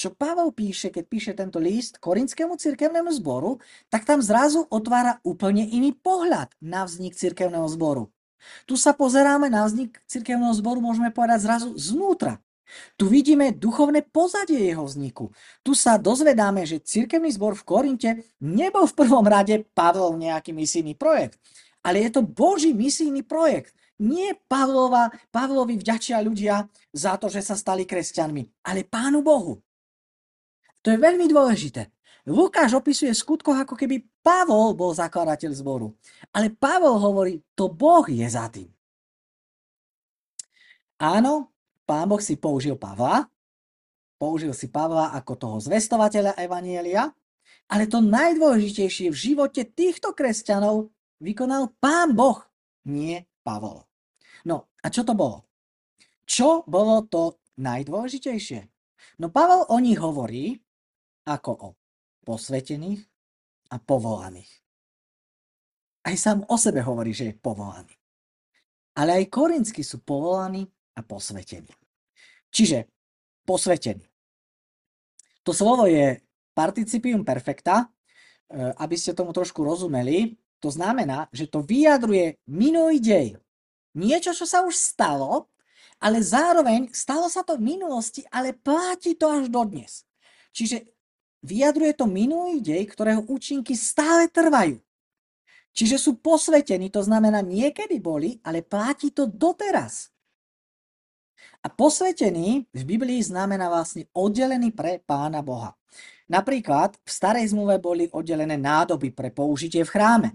čo 0.00 0.16
Pavel 0.16 0.48
píše, 0.56 0.88
keď 0.88 1.04
píše 1.04 1.32
tento 1.36 1.60
list 1.60 2.00
korinskému 2.00 2.56
cirkevnému 2.56 3.12
zboru, 3.20 3.60
tak 3.92 4.08
tam 4.08 4.24
zrazu 4.24 4.64
otvára 4.72 5.20
úplne 5.20 5.68
iný 5.68 5.92
pohľad 5.92 6.48
na 6.56 6.88
vznik 6.88 7.12
cirkevného 7.12 7.68
zboru. 7.68 8.08
Tu 8.64 8.80
sa 8.80 8.96
pozeráme 8.96 9.52
na 9.52 9.68
vznik 9.68 10.00
cirkevného 10.08 10.56
zboru, 10.56 10.80
môžeme 10.80 11.12
povedať 11.12 11.44
zrazu 11.44 11.76
znútra. 11.76 12.40
Tu 12.94 13.06
vidíme 13.06 13.54
duchovné 13.54 14.02
pozadie 14.06 14.70
jeho 14.70 14.84
vzniku. 14.86 15.30
Tu 15.62 15.74
sa 15.74 15.96
dozvedáme, 15.96 16.66
že 16.66 16.82
cirkevný 16.82 17.30
zbor 17.34 17.54
v 17.58 17.66
Korinte 17.66 18.10
nebol 18.40 18.86
v 18.86 18.96
prvom 18.96 19.26
rade 19.26 19.66
Pavlov 19.74 20.18
nejaký 20.18 20.54
misijný 20.54 20.94
projekt, 20.94 21.38
ale 21.84 22.04
je 22.04 22.10
to 22.18 22.22
Boží 22.24 22.74
misijný 22.76 23.22
projekt. 23.24 23.74
Nie 24.00 24.32
Pavlova, 24.48 25.12
Pavlovi 25.28 25.76
vďačia 25.76 26.24
ľudia 26.24 26.64
za 26.92 27.20
to, 27.20 27.28
že 27.28 27.44
sa 27.44 27.52
stali 27.52 27.84
kresťanmi, 27.84 28.64
ale 28.64 28.88
Pánu 28.88 29.20
Bohu. 29.20 29.60
To 30.80 30.88
je 30.88 30.96
veľmi 30.96 31.28
dôležité. 31.28 31.92
Lukáš 32.24 32.76
opisuje 32.76 33.12
skutkoch, 33.12 33.56
ako 33.56 33.76
keby 33.76 34.00
Pavol 34.20 34.76
bol 34.76 34.92
zakladateľ 34.92 35.52
zboru. 35.56 35.92
Ale 36.32 36.52
Pavol 36.52 37.00
hovorí, 37.00 37.40
to 37.56 37.68
Boh 37.72 38.04
je 38.08 38.24
za 38.28 38.48
tým. 38.52 38.68
Áno, 41.00 41.49
pán 41.90 42.06
Boh 42.06 42.22
si 42.22 42.38
použil 42.38 42.78
Pavla, 42.78 43.26
použil 44.14 44.54
si 44.54 44.70
Pavla 44.70 45.10
ako 45.10 45.34
toho 45.34 45.56
zvestovateľa 45.58 46.38
Evanielia, 46.38 47.10
ale 47.66 47.90
to 47.90 47.98
najdôležitejšie 47.98 49.10
v 49.10 49.18
živote 49.18 49.66
týchto 49.66 50.14
kresťanov 50.14 50.94
vykonal 51.18 51.74
pán 51.82 52.14
Boh, 52.14 52.46
nie 52.86 53.26
Pavol. 53.42 53.82
No 54.46 54.70
a 54.78 54.86
čo 54.86 55.02
to 55.02 55.18
bolo? 55.18 55.50
Čo 56.22 56.62
bolo 56.62 57.02
to 57.10 57.42
najdôležitejšie? 57.58 58.70
No 59.18 59.34
Pavel 59.34 59.66
o 59.66 59.76
nich 59.82 59.98
hovorí, 59.98 60.62
ako 61.26 61.50
o 61.58 61.68
posvetených 62.22 63.02
a 63.74 63.82
povolaných. 63.82 64.52
Aj 66.06 66.14
sám 66.14 66.46
o 66.46 66.54
sebe 66.54 66.86
hovorí, 66.86 67.10
že 67.10 67.34
je 67.34 67.34
povolaný. 67.34 67.98
Ale 68.94 69.18
aj 69.18 69.26
korinskí 69.26 69.82
sú 69.82 70.06
povolaní 70.06 70.70
a 70.94 71.00
posvetení. 71.02 71.79
Čiže 72.50 72.86
posvetení. 73.46 74.04
To 75.46 75.56
slovo 75.56 75.88
je 75.88 76.20
participium 76.52 77.24
perfecta, 77.24 77.82
e, 77.82 77.86
aby 78.76 78.94
ste 78.98 79.16
tomu 79.16 79.32
trošku 79.32 79.64
rozumeli. 79.64 80.36
To 80.60 80.68
znamená, 80.68 81.30
že 81.32 81.48
to 81.48 81.64
vyjadruje 81.64 82.36
minulý 82.50 83.00
dej. 83.00 83.28
Niečo, 83.96 84.36
čo 84.36 84.44
sa 84.44 84.60
už 84.62 84.76
stalo, 84.76 85.48
ale 85.98 86.20
zároveň 86.20 86.92
stalo 86.92 87.26
sa 87.32 87.40
to 87.40 87.56
v 87.56 87.76
minulosti, 87.76 88.22
ale 88.28 88.52
platí 88.52 89.16
to 89.16 89.30
až 89.30 89.48
dodnes. 89.48 90.04
Čiže 90.52 90.84
Vyjadruje 91.40 91.96
to 91.96 92.04
minulý 92.04 92.60
dej, 92.60 92.84
ktorého 92.84 93.24
účinky 93.24 93.72
stále 93.72 94.28
trvajú. 94.28 94.76
Čiže 95.72 95.96
sú 95.96 96.20
posvetení, 96.20 96.92
to 96.92 97.00
znamená 97.00 97.40
niekedy 97.40 97.96
boli, 97.96 98.36
ale 98.44 98.60
platí 98.60 99.08
to 99.08 99.24
doteraz. 99.24 100.12
A 101.60 101.68
posvetený 101.68 102.72
v 102.72 102.82
Biblii 102.88 103.20
znamená 103.20 103.68
vlastne 103.68 104.08
oddelený 104.16 104.72
pre 104.72 105.04
Pána 105.04 105.44
Boha. 105.44 105.76
Napríklad 106.30 106.96
v 107.04 107.10
starej 107.10 107.52
zmluve 107.52 107.76
boli 107.82 108.08
oddelené 108.08 108.56
nádoby 108.56 109.12
pre 109.12 109.28
použitie 109.28 109.84
v 109.84 109.92
chráme. 109.92 110.30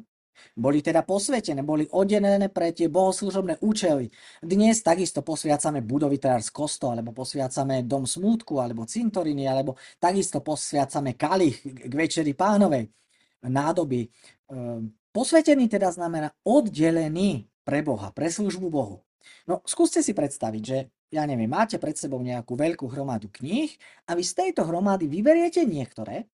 Boli 0.53 0.83
teda 0.83 1.01
posvetené, 1.01 1.63
boli 1.63 1.87
oddelené 1.89 2.51
pre 2.51 2.75
tie 2.75 2.91
bohoslužobné 2.91 3.57
účely. 3.63 4.11
Dnes 4.43 4.83
takisto 4.83 5.23
posviacame 5.23 5.81
budovy 5.81 6.19
teda 6.19 6.37
z 6.43 6.51
kostol, 6.51 6.99
alebo 6.99 7.15
posviacame 7.15 7.87
dom 7.87 8.03
smútku, 8.03 8.59
alebo 8.59 8.83
cintoriny, 8.85 9.47
alebo 9.47 9.79
takisto 9.97 10.43
posviacame 10.43 11.15
kalich 11.15 11.63
k 11.63 11.93
večeri 11.95 12.35
pánovej, 12.35 12.85
nádoby. 13.47 14.05
Ehm, 14.51 14.93
posvetený 15.09 15.71
teda 15.71 15.89
znamená 15.89 16.29
oddelený 16.43 17.47
pre 17.63 17.81
Boha, 17.81 18.11
pre 18.11 18.27
službu 18.27 18.67
Bohu. 18.69 19.01
No, 19.49 19.63
skúste 19.65 20.05
si 20.05 20.13
predstaviť, 20.13 20.61
že 20.61 20.77
ja 21.13 21.23
neviem, 21.25 21.49
máte 21.49 21.77
pred 21.77 21.95
sebou 21.95 22.21
nejakú 22.21 22.57
veľkú 22.57 22.89
hromadu 22.89 23.29
kníh 23.29 23.71
a 24.09 24.17
vy 24.17 24.23
z 24.25 24.33
tejto 24.45 24.65
hromady 24.65 25.05
vyberiete 25.05 25.63
niektoré, 25.63 26.25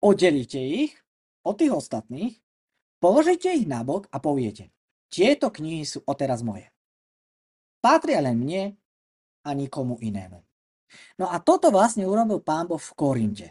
oddelíte 0.00 0.60
ich 0.60 0.92
od 1.44 1.56
tých 1.56 1.72
ostatných 1.72 2.36
Položite 3.00 3.48
ich 3.48 3.64
nabok 3.64 4.12
a 4.12 4.20
poviete, 4.20 4.68
tieto 5.08 5.48
knihy 5.48 5.88
sú 5.88 6.04
odteraz 6.04 6.44
moje. 6.44 6.68
Patria 7.80 8.20
len 8.20 8.36
mne 8.36 8.76
a 9.40 9.56
nikomu 9.56 9.96
inému. 10.04 10.36
No 11.16 11.32
a 11.32 11.40
toto 11.40 11.72
vlastne 11.72 12.04
urobil 12.04 12.44
pán 12.44 12.68
Boh 12.68 12.76
v 12.76 12.92
Korinte. 12.92 13.48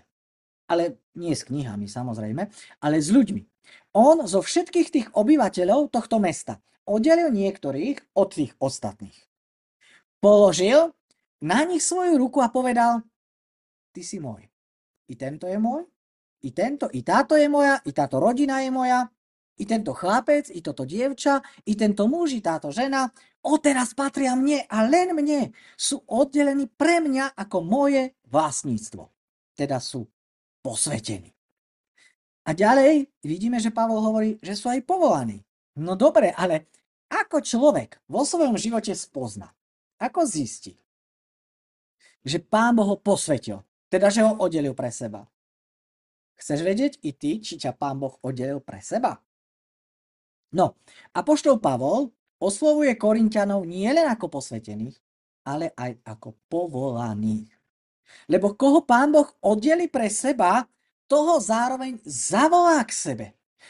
Ale 0.69 1.01
nie 1.17 1.33
s 1.33 1.49
knihami 1.49 1.89
samozrejme, 1.89 2.45
ale 2.85 3.01
s 3.01 3.09
ľuďmi. 3.09 3.41
On 3.97 4.21
zo 4.29 4.45
všetkých 4.45 4.89
tých 4.93 5.07
obyvateľov 5.17 5.89
tohto 5.89 6.21
mesta 6.21 6.61
oddelil 6.85 7.33
niektorých 7.33 8.13
od 8.13 8.29
tých 8.29 8.53
ostatných. 8.61 9.17
Položil 10.19 10.91
na 11.39 11.63
nich 11.63 11.83
svoju 11.83 12.19
ruku 12.19 12.43
a 12.43 12.51
povedal, 12.51 13.03
ty 13.95 14.03
si 14.03 14.19
môj. 14.19 14.43
I 15.09 15.15
tento 15.15 15.47
je 15.47 15.57
môj, 15.57 15.87
i 16.43 16.55
tento, 16.55 16.87
i 16.91 17.03
táto 17.03 17.35
je 17.35 17.47
moja, 17.51 17.79
i 17.83 17.91
táto 17.91 18.19
rodina 18.19 18.63
je 18.63 18.71
moja, 18.71 19.07
i 19.59 19.67
tento 19.67 19.91
chlapec, 19.91 20.47
i 20.47 20.63
toto 20.63 20.87
dievča, 20.87 21.43
i 21.67 21.75
tento 21.75 22.07
muž, 22.07 22.31
i 22.31 22.39
táto 22.39 22.71
žena, 22.71 23.11
odteraz 23.43 23.91
patria 23.91 24.31
mne 24.35 24.63
a 24.71 24.87
len 24.87 25.11
mne. 25.11 25.51
Sú 25.75 25.99
oddelení 26.07 26.71
pre 26.71 27.03
mňa 27.03 27.35
ako 27.35 27.59
moje 27.59 28.15
vlastníctvo. 28.31 29.11
Teda 29.59 29.83
sú 29.83 30.07
posvetení. 30.63 31.35
A 32.47 32.55
ďalej 32.55 33.11
vidíme, 33.19 33.59
že 33.59 33.75
Pavol 33.75 33.99
hovorí, 33.99 34.39
že 34.39 34.55
sú 34.55 34.71
aj 34.71 34.79
povolaní. 34.87 35.43
No 35.75 35.99
dobre, 35.99 36.31
ale 36.31 36.71
ako 37.11 37.43
človek 37.43 37.99
vo 38.07 38.23
svojom 38.23 38.55
živote 38.55 38.95
spozna, 38.95 39.51
ako 39.99 40.25
zistí, 40.25 40.79
že 42.23 42.39
Pán 42.39 42.75
Boh 42.75 42.87
ho 42.87 42.97
posvetil, 42.99 43.61
teda 43.91 44.07
že 44.07 44.23
ho 44.23 44.39
oddelil 44.39 44.73
pre 44.73 44.89
seba. 44.89 45.27
Chceš 46.39 46.59
vedieť 46.63 46.93
i 47.03 47.11
ty, 47.11 47.43
či 47.43 47.59
ťa 47.59 47.75
Pán 47.75 47.99
Boh 47.99 48.15
oddelil 48.23 48.63
pre 48.63 48.79
seba? 48.79 49.19
No, 50.55 50.79
a 51.13 51.19
poštol 51.21 51.61
Pavol 51.61 52.09
oslovuje 52.41 52.95
Korintianov 52.95 53.67
nielen 53.67 54.07
ako 54.09 54.39
posvetených, 54.39 54.97
ale 55.45 55.75
aj 55.75 55.99
ako 56.07 56.33
povolaných. 56.47 57.51
Lebo 58.25 58.57
koho 58.57 58.81
pán 58.81 59.13
Boh 59.13 59.29
oddeli 59.45 59.85
pre 59.85 60.09
seba, 60.09 60.65
toho 61.09 61.41
zároveň 61.41 61.97
zavolá 62.05 62.81
k 62.85 62.91
sebe. 62.93 63.27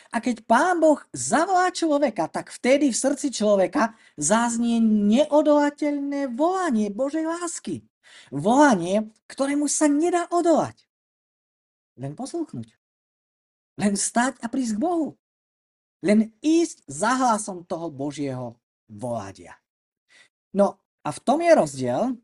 A 0.10 0.22
keď 0.22 0.46
pán 0.46 0.82
Boh 0.82 1.02
zavolá 1.14 1.74
človeka, 1.74 2.30
tak 2.30 2.54
vtedy 2.54 2.94
v 2.94 2.98
srdci 2.98 3.34
človeka 3.34 3.94
záznie 4.18 4.82
neodolateľné 4.82 6.34
volanie 6.34 6.94
Božej 6.94 7.26
lásky. 7.26 7.86
Volanie, 8.34 9.10
ktorému 9.30 9.70
sa 9.70 9.86
nedá 9.86 10.26
odolať. 10.34 10.86
Len 11.98 12.18
posluchnúť. 12.18 12.74
Len 13.80 13.94
stať 13.94 14.42
a 14.42 14.48
prísť 14.50 14.78
k 14.78 14.84
Bohu. 14.84 15.08
Len 16.00 16.32
ísť 16.40 16.88
za 16.88 17.16
hlasom 17.16 17.68
toho 17.68 17.92
Božieho 17.92 18.56
voladia. 18.88 19.60
No 20.56 20.80
a 21.06 21.10
v 21.14 21.20
tom 21.22 21.40
je 21.44 21.52
rozdiel, 21.54 22.18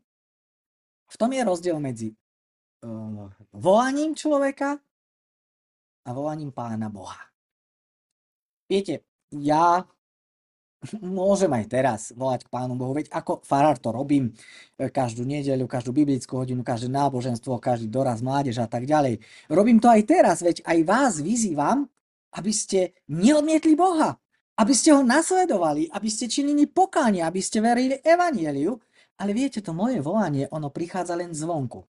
v 1.06 1.16
tom 1.16 1.30
je 1.30 1.42
rozdiel 1.46 1.78
medzi 1.78 2.08
uh, 2.82 3.30
volaním 3.54 4.16
človeka 4.18 4.80
a 6.02 6.08
volaním 6.10 6.50
Pána 6.50 6.90
Boha. 6.90 7.20
Viete, 8.66 9.06
ja 9.30 9.86
môžem 11.02 11.50
aj 11.50 11.64
teraz 11.66 12.00
volať 12.14 12.46
k 12.46 12.52
Pánu 12.52 12.78
Bohu, 12.78 12.94
veď 12.94 13.10
ako 13.10 13.42
farár 13.42 13.80
to 13.80 13.90
robím 13.90 14.30
e, 14.76 14.90
každú 14.92 15.26
nedeľu, 15.26 15.66
každú 15.66 15.90
biblickú 15.90 16.38
hodinu, 16.38 16.62
každé 16.62 16.92
náboženstvo, 16.92 17.58
každý 17.58 17.90
doraz 17.90 18.22
mládež 18.22 18.62
a 18.62 18.68
tak 18.70 18.86
ďalej. 18.86 19.18
Robím 19.50 19.82
to 19.82 19.90
aj 19.90 20.02
teraz, 20.06 20.44
veď 20.44 20.62
aj 20.62 20.78
vás 20.86 21.18
vyzývam, 21.18 21.88
aby 22.36 22.52
ste 22.52 22.94
neodmietli 23.08 23.74
Boha, 23.74 24.20
aby 24.60 24.72
ste 24.76 24.92
ho 24.92 25.02
nasledovali, 25.02 25.88
aby 25.90 26.08
ste 26.12 26.28
činili 26.28 26.68
pokánie, 26.68 27.24
aby 27.24 27.40
ste 27.40 27.64
verili 27.64 27.96
evanieliu, 28.04 28.76
ale 29.16 29.30
viete, 29.32 29.64
to 29.64 29.72
moje 29.72 29.98
volanie, 30.04 30.44
ono 30.52 30.68
prichádza 30.68 31.16
len 31.16 31.32
zvonku. 31.32 31.80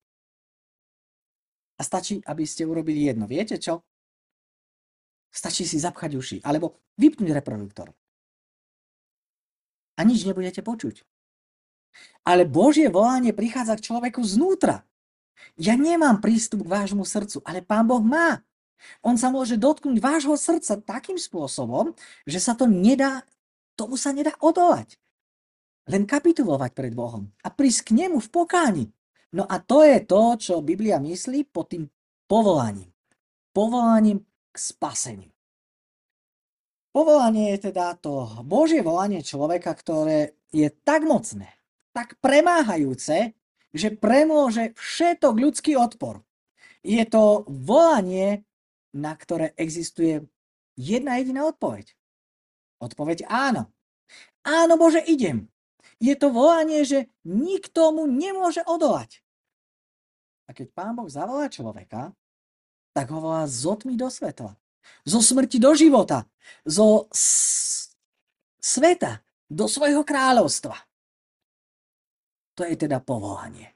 A 1.78 1.82
stačí, 1.84 2.18
aby 2.24 2.42
ste 2.42 2.66
urobili 2.66 3.06
jedno. 3.06 3.28
Viete 3.28 3.60
čo? 3.60 3.84
Stačí 5.28 5.68
si 5.68 5.76
zapchať 5.76 6.10
uši, 6.16 6.36
alebo 6.42 6.80
vypnúť 6.96 7.30
reproduktor. 7.36 7.92
A 9.98 10.06
nič 10.06 10.22
nebudete 10.24 10.62
počuť. 10.62 11.02
Ale 12.22 12.46
Božie 12.46 12.86
volanie 12.86 13.34
prichádza 13.34 13.74
k 13.76 13.84
človeku 13.90 14.22
znútra. 14.22 14.86
Ja 15.58 15.74
nemám 15.74 16.22
prístup 16.22 16.66
k 16.66 16.72
vášmu 16.72 17.02
srdcu, 17.02 17.42
ale 17.42 17.62
Pán 17.62 17.86
Boh 17.86 18.02
má. 18.02 18.42
On 19.02 19.18
sa 19.18 19.30
môže 19.34 19.58
dotknúť 19.58 19.98
vášho 19.98 20.38
srdca 20.38 20.78
takým 20.78 21.18
spôsobom, 21.18 21.98
že 22.26 22.38
sa 22.38 22.54
to 22.54 22.70
nedá, 22.70 23.26
tomu 23.74 23.98
sa 23.98 24.14
nedá 24.14 24.34
odolať. 24.38 24.94
Len 25.88 26.04
kapitulovať 26.06 26.70
pred 26.76 26.92
Bohom 26.94 27.32
a 27.42 27.48
prísť 27.50 27.90
k 27.90 28.06
nemu 28.06 28.22
v 28.22 28.28
pokáni. 28.30 28.84
No 29.34 29.44
a 29.44 29.58
to 29.58 29.82
je 29.82 29.98
to, 30.04 30.22
čo 30.38 30.64
Biblia 30.64 31.02
myslí 31.02 31.48
pod 31.50 31.74
tým 31.74 31.84
povolaním. 32.30 32.92
Povolaním 33.50 34.22
spaseniu. 34.58 35.30
Povolanie 36.90 37.54
je 37.54 37.70
teda 37.70 37.94
to 37.94 38.42
Božie 38.42 38.82
volanie 38.82 39.22
človeka, 39.22 39.70
ktoré 39.70 40.34
je 40.50 40.66
tak 40.82 41.06
mocné, 41.06 41.46
tak 41.94 42.18
premáhajúce, 42.18 43.38
že 43.70 43.88
premôže 43.94 44.74
všetok 44.74 45.34
ľudský 45.36 45.78
odpor. 45.78 46.24
Je 46.82 47.04
to 47.06 47.44
volanie, 47.46 48.48
na 48.96 49.12
ktoré 49.12 49.52
existuje 49.54 50.24
jedna 50.74 51.20
jediná 51.20 51.46
odpoveď. 51.46 51.92
Odpoveď 52.80 53.28
áno. 53.28 53.68
Áno, 54.46 54.74
Bože, 54.80 55.04
idem. 55.04 55.50
Je 55.98 56.14
to 56.14 56.30
volanie, 56.30 56.86
že 56.86 57.10
nikto 57.26 57.90
mu 57.90 58.06
nemôže 58.06 58.62
odolať. 58.64 59.20
A 60.48 60.56
keď 60.56 60.72
Pán 60.72 60.96
Boh 60.96 61.10
zavolá 61.10 61.50
človeka, 61.52 62.14
tak 62.98 63.14
ho 63.14 63.22
volá 63.22 63.46
zo 63.46 63.78
tmy 63.78 63.94
do 63.94 64.10
svetla. 64.10 64.58
Zo 65.06 65.22
smrti 65.22 65.62
do 65.62 65.70
života. 65.78 66.26
Zo 66.66 67.06
sveta 68.58 69.22
do 69.46 69.70
svojho 69.70 70.02
kráľovstva. 70.02 70.74
To 72.58 72.66
je 72.66 72.74
teda 72.74 72.98
povolanie. 72.98 73.70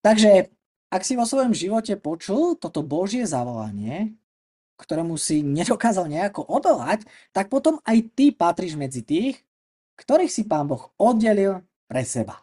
Takže 0.00 0.48
ak 0.88 1.04
si 1.04 1.20
vo 1.20 1.28
svojom 1.28 1.52
živote 1.52 2.00
počul 2.00 2.56
toto 2.56 2.80
Božie 2.80 3.28
zavolanie, 3.28 4.16
ktorému 4.80 5.20
si 5.20 5.44
nedokázal 5.44 6.08
nejako 6.08 6.48
odolať, 6.48 7.04
tak 7.28 7.52
potom 7.52 7.76
aj 7.84 8.08
ty 8.16 8.32
patríš 8.32 8.72
medzi 8.72 9.04
tých, 9.04 9.36
ktorých 10.00 10.32
si 10.32 10.48
Pán 10.48 10.64
Boh 10.64 10.88
oddelil 10.96 11.60
pre 11.84 12.08
seba. 12.08 12.40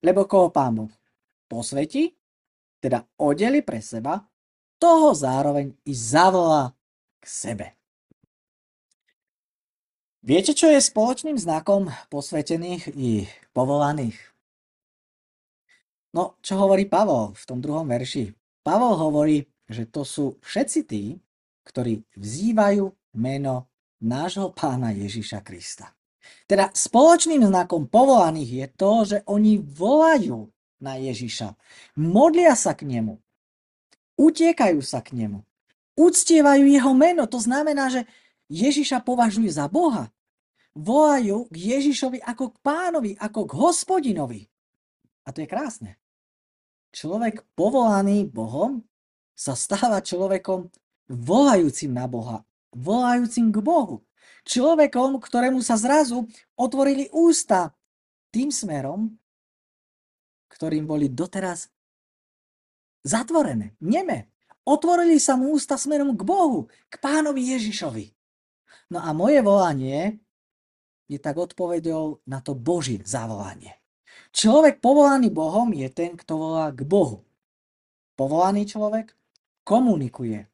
Lebo 0.00 0.24
koho 0.24 0.48
Pán 0.48 0.80
Boh 0.80 0.92
posvetí, 1.44 2.16
teda 2.80 3.04
oddeli 3.20 3.60
pre 3.60 3.84
seba, 3.84 4.29
toho 4.80 5.12
zároveň 5.12 5.76
i 5.84 5.92
zavolá 5.92 6.72
k 7.20 7.24
sebe. 7.28 7.66
Viete, 10.20 10.52
čo 10.56 10.68
je 10.68 10.80
spoločným 10.80 11.36
znakom 11.36 11.88
posvetených 12.08 12.92
i 12.96 13.24
povolaných? 13.52 14.16
No, 16.16 16.40
čo 16.42 16.58
hovorí 16.60 16.90
Pavol 16.90 17.32
v 17.36 17.44
tom 17.46 17.60
druhom 17.62 17.86
verši? 17.86 18.32
Pavol 18.60 18.98
hovorí, 19.00 19.46
že 19.64 19.88
to 19.88 20.04
sú 20.04 20.36
všetci 20.42 20.80
tí, 20.84 21.16
ktorí 21.64 22.04
vzývajú 22.18 22.84
meno 23.16 23.70
nášho 24.02 24.52
pána 24.52 24.92
Ježiša 24.92 25.40
Krista. 25.40 25.94
Teda 26.44 26.68
spoločným 26.68 27.46
znakom 27.46 27.88
povolaných 27.88 28.50
je 28.50 28.66
to, 28.74 28.92
že 29.06 29.18
oni 29.24 29.56
volajú 29.62 30.50
na 30.80 30.96
Ježiša, 31.00 31.54
modlia 32.00 32.56
sa 32.56 32.72
k 32.72 32.88
nemu, 32.88 33.16
utiekajú 34.20 34.84
sa 34.84 35.00
k 35.00 35.16
nemu, 35.16 35.40
uctievajú 35.96 36.68
jeho 36.68 36.92
meno. 36.92 37.24
To 37.24 37.40
znamená, 37.40 37.88
že 37.88 38.04
Ježiša 38.52 39.00
považujú 39.00 39.48
za 39.48 39.64
Boha. 39.72 40.12
Volajú 40.76 41.48
k 41.50 41.56
Ježišovi 41.76 42.22
ako 42.22 42.54
k 42.54 42.56
pánovi, 42.62 43.12
ako 43.16 43.48
k 43.48 43.52
hospodinovi. 43.58 44.40
A 45.24 45.32
to 45.32 45.42
je 45.42 45.48
krásne. 45.48 45.98
Človek 46.92 47.46
povolaný 47.58 48.28
Bohom 48.28 48.82
sa 49.34 49.56
stáva 49.56 50.02
človekom 50.04 50.68
volajúcim 51.10 51.90
na 51.90 52.06
Boha, 52.06 52.46
volajúcim 52.74 53.50
k 53.50 53.58
Bohu. 53.58 54.02
Človekom, 54.46 55.18
ktorému 55.18 55.62
sa 55.62 55.74
zrazu 55.78 56.26
otvorili 56.54 57.10
ústa 57.10 57.74
tým 58.30 58.50
smerom, 58.54 59.10
ktorým 60.50 60.86
boli 60.86 61.10
doteraz 61.10 61.70
zatvorené, 63.04 63.76
neme. 63.80 64.30
Otvorili 64.64 65.16
sa 65.16 65.34
mu 65.40 65.56
ústa 65.56 65.80
smerom 65.80 66.12
k 66.14 66.22
Bohu, 66.22 66.68
k 66.92 66.94
pánovi 67.00 67.56
Ježišovi. 67.56 68.06
No 68.92 69.00
a 69.00 69.10
moje 69.16 69.40
volanie 69.40 70.20
je 71.10 71.18
tak 71.18 71.38
odpovedou 71.38 72.22
na 72.28 72.38
to 72.44 72.54
Božie 72.54 73.02
zavolanie. 73.02 73.80
Človek 74.30 74.78
povolaný 74.78 75.32
Bohom 75.34 75.74
je 75.74 75.88
ten, 75.90 76.14
kto 76.14 76.38
volá 76.38 76.70
k 76.70 76.86
Bohu. 76.86 77.26
Povolaný 78.14 78.68
človek 78.68 79.16
komunikuje. 79.66 80.46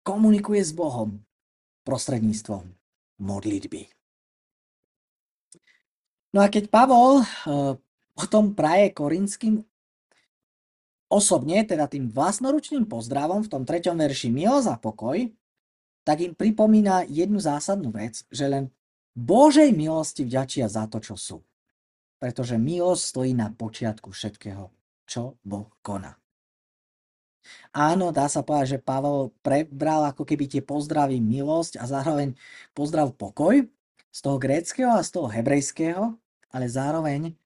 Komunikuje 0.00 0.62
s 0.64 0.72
Bohom 0.72 1.20
prostredníctvom 1.84 2.72
modlitby. 3.20 3.92
No 6.32 6.40
a 6.40 6.48
keď 6.48 6.72
Pavol 6.72 7.20
eh, 7.20 7.26
potom 8.16 8.56
praje 8.56 8.96
korinským 8.96 9.60
osobne, 11.14 11.62
teda 11.62 11.86
tým 11.86 12.10
vlastnoručným 12.10 12.90
pozdravom 12.90 13.46
v 13.46 13.50
tom 13.54 13.62
treťom 13.62 13.94
verši 13.94 14.34
milosť 14.34 14.68
a 14.74 14.76
pokoj, 14.82 15.30
tak 16.02 16.18
im 16.20 16.34
pripomína 16.34 17.06
jednu 17.06 17.38
zásadnú 17.38 17.94
vec, 17.94 18.26
že 18.34 18.50
len 18.50 18.74
Božej 19.14 19.70
milosti 19.70 20.26
vďačia 20.26 20.66
za 20.66 20.90
to, 20.90 20.98
čo 20.98 21.14
sú 21.14 21.38
pretože 22.24 22.56
milosť 22.56 23.02
stojí 23.04 23.32
na 23.36 23.52
počiatku 23.52 24.08
všetkého, 24.08 24.72
čo 25.04 25.36
Boh 25.44 25.68
koná. 25.84 26.16
Áno, 27.76 28.08
dá 28.16 28.32
sa 28.32 28.40
povedať, 28.40 28.80
že 28.80 28.80
Pavel 28.80 29.28
prebral 29.44 30.08
ako 30.08 30.24
keby 30.24 30.48
tie 30.48 30.64
pozdravy 30.64 31.20
milosť 31.20 31.76
a 31.76 31.84
zároveň 31.84 32.32
pozdrav 32.72 33.12
pokoj 33.12 33.68
z 34.08 34.18
toho 34.24 34.40
gréckého 34.40 34.96
a 34.96 35.04
z 35.04 35.12
toho 35.12 35.28
hebrejského, 35.28 36.16
ale 36.48 36.64
zároveň 36.64 37.36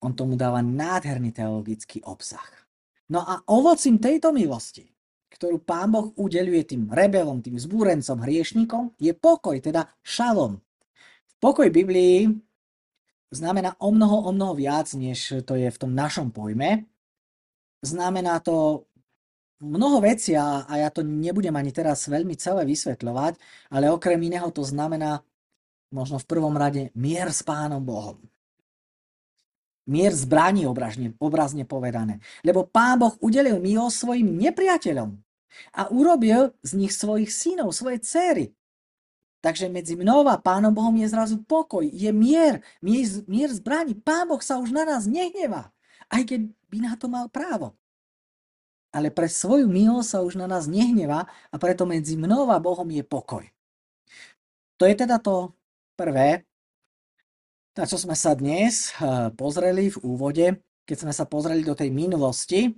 on 0.00 0.16
tomu 0.16 0.40
dáva 0.40 0.64
nádherný 0.64 1.36
teologický 1.36 2.00
obsah. 2.08 2.65
No 3.06 3.22
a 3.22 3.38
ovocím 3.46 4.02
tejto 4.02 4.34
milosti, 4.34 4.90
ktorú 5.30 5.62
Pán 5.62 5.94
Boh 5.94 6.10
udeluje 6.18 6.74
tým 6.74 6.90
rebelom, 6.90 7.38
tým 7.38 7.54
zbúrencom, 7.54 8.18
hriešnikom, 8.18 8.98
je 8.98 9.14
pokoj, 9.14 9.54
teda 9.62 9.86
šalom. 10.02 10.58
V 11.26 11.34
pokoj 11.38 11.70
Biblii 11.70 12.26
znamená 13.30 13.78
o 13.78 13.94
mnoho, 13.94 14.26
o 14.26 14.30
mnoho 14.34 14.58
viac, 14.58 14.90
než 14.98 15.44
to 15.46 15.54
je 15.54 15.70
v 15.70 15.80
tom 15.80 15.94
našom 15.94 16.34
pojme. 16.34 16.88
Znamená 17.84 18.42
to 18.42 18.86
mnoho 19.60 20.00
vecí 20.02 20.34
a, 20.36 20.66
ja 20.66 20.90
to 20.90 21.06
nebudem 21.06 21.54
ani 21.54 21.70
teraz 21.70 22.08
veľmi 22.10 22.34
celé 22.36 22.66
vysvetľovať, 22.66 23.38
ale 23.70 23.92
okrem 23.92 24.20
iného 24.20 24.50
to 24.50 24.66
znamená 24.66 25.22
možno 25.94 26.18
v 26.18 26.28
prvom 26.28 26.56
rade 26.58 26.90
mier 26.98 27.30
s 27.30 27.46
Pánom 27.46 27.80
Bohom. 27.84 28.18
Mier 29.86 30.10
zbraní 30.10 30.66
obrazne, 30.66 31.14
obrazne 31.22 31.62
povedané. 31.62 32.18
Lebo 32.42 32.66
Pán 32.66 32.98
Boh 32.98 33.14
udelil 33.22 33.62
milosť 33.62 33.96
svojim 34.02 34.28
nepriateľom 34.34 35.14
a 35.72 35.82
urobil 35.94 36.50
z 36.66 36.70
nich 36.74 36.92
svojich 36.92 37.30
synov, 37.30 37.70
svoje 37.70 38.02
céry. 38.02 38.50
Takže 39.46 39.70
medzi 39.70 39.94
mnou 39.94 40.26
a 40.26 40.42
Pánom 40.42 40.74
Bohom 40.74 40.90
je 40.98 41.06
zrazu 41.06 41.38
pokoj, 41.38 41.86
je 41.86 42.10
mier, 42.10 42.66
mier, 42.82 43.06
mier 43.30 43.50
zbraní. 43.54 43.94
Pán 43.94 44.26
Boh 44.26 44.42
sa 44.42 44.58
už 44.58 44.74
na 44.74 44.82
nás 44.82 45.06
nehnevá, 45.06 45.70
aj 46.10 46.34
keď 46.34 46.40
by 46.66 46.78
na 46.82 46.92
to 46.98 47.06
mal 47.06 47.30
právo. 47.30 47.78
Ale 48.90 49.12
pre 49.12 49.30
svoju 49.30 49.68
milosť 49.70 50.08
sa 50.08 50.18
už 50.24 50.40
na 50.40 50.50
nás 50.50 50.66
nehnevá 50.66 51.30
a 51.52 51.56
preto 51.62 51.86
medzi 51.86 52.18
mnou 52.18 52.50
a 52.50 52.58
Bohom 52.58 52.88
je 52.90 53.04
pokoj. 53.06 53.44
To 54.80 54.84
je 54.88 54.94
teda 54.96 55.20
to 55.20 55.52
prvé, 55.94 56.45
na 57.76 57.84
čo 57.84 58.00
sme 58.00 58.16
sa 58.16 58.32
dnes 58.32 58.96
eh, 58.96 59.28
pozreli 59.36 59.92
v 59.92 60.00
úvode, 60.00 60.46
keď 60.88 60.96
sme 60.96 61.12
sa 61.12 61.28
pozreli 61.28 61.60
do 61.60 61.76
tej 61.76 61.92
minulosti, 61.92 62.72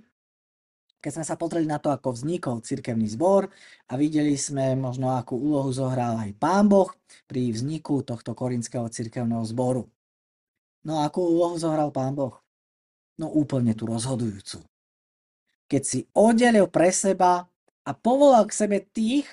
keď 0.99 1.11
sme 1.15 1.25
sa 1.25 1.39
pozreli 1.39 1.63
na 1.63 1.79
to, 1.79 1.95
ako 1.95 2.11
vznikol 2.11 2.59
cirkevný 2.59 3.07
zbor 3.07 3.47
a 3.87 3.93
videli 3.95 4.35
sme 4.35 4.75
možno, 4.75 5.15
akú 5.15 5.39
úlohu 5.39 5.71
zohral 5.71 6.19
aj 6.19 6.35
Pán 6.35 6.67
Boh 6.67 6.91
pri 7.23 7.55
vzniku 7.55 8.03
tohto 8.03 8.35
korinského 8.35 8.83
cirkevného 8.91 9.47
zboru. 9.47 9.87
No 10.83 10.99
a 10.99 11.07
akú 11.07 11.23
úlohu 11.23 11.55
zohral 11.55 11.95
Pán 11.95 12.19
Boh? 12.19 12.35
No 13.15 13.31
úplne 13.31 13.71
tú 13.71 13.87
rozhodujúcu. 13.87 14.59
Keď 15.71 15.83
si 15.87 16.03
oddelil 16.11 16.67
pre 16.67 16.91
seba 16.91 17.47
a 17.87 17.91
povolal 17.95 18.43
k 18.43 18.57
sebe 18.59 18.77
tých, 18.83 19.27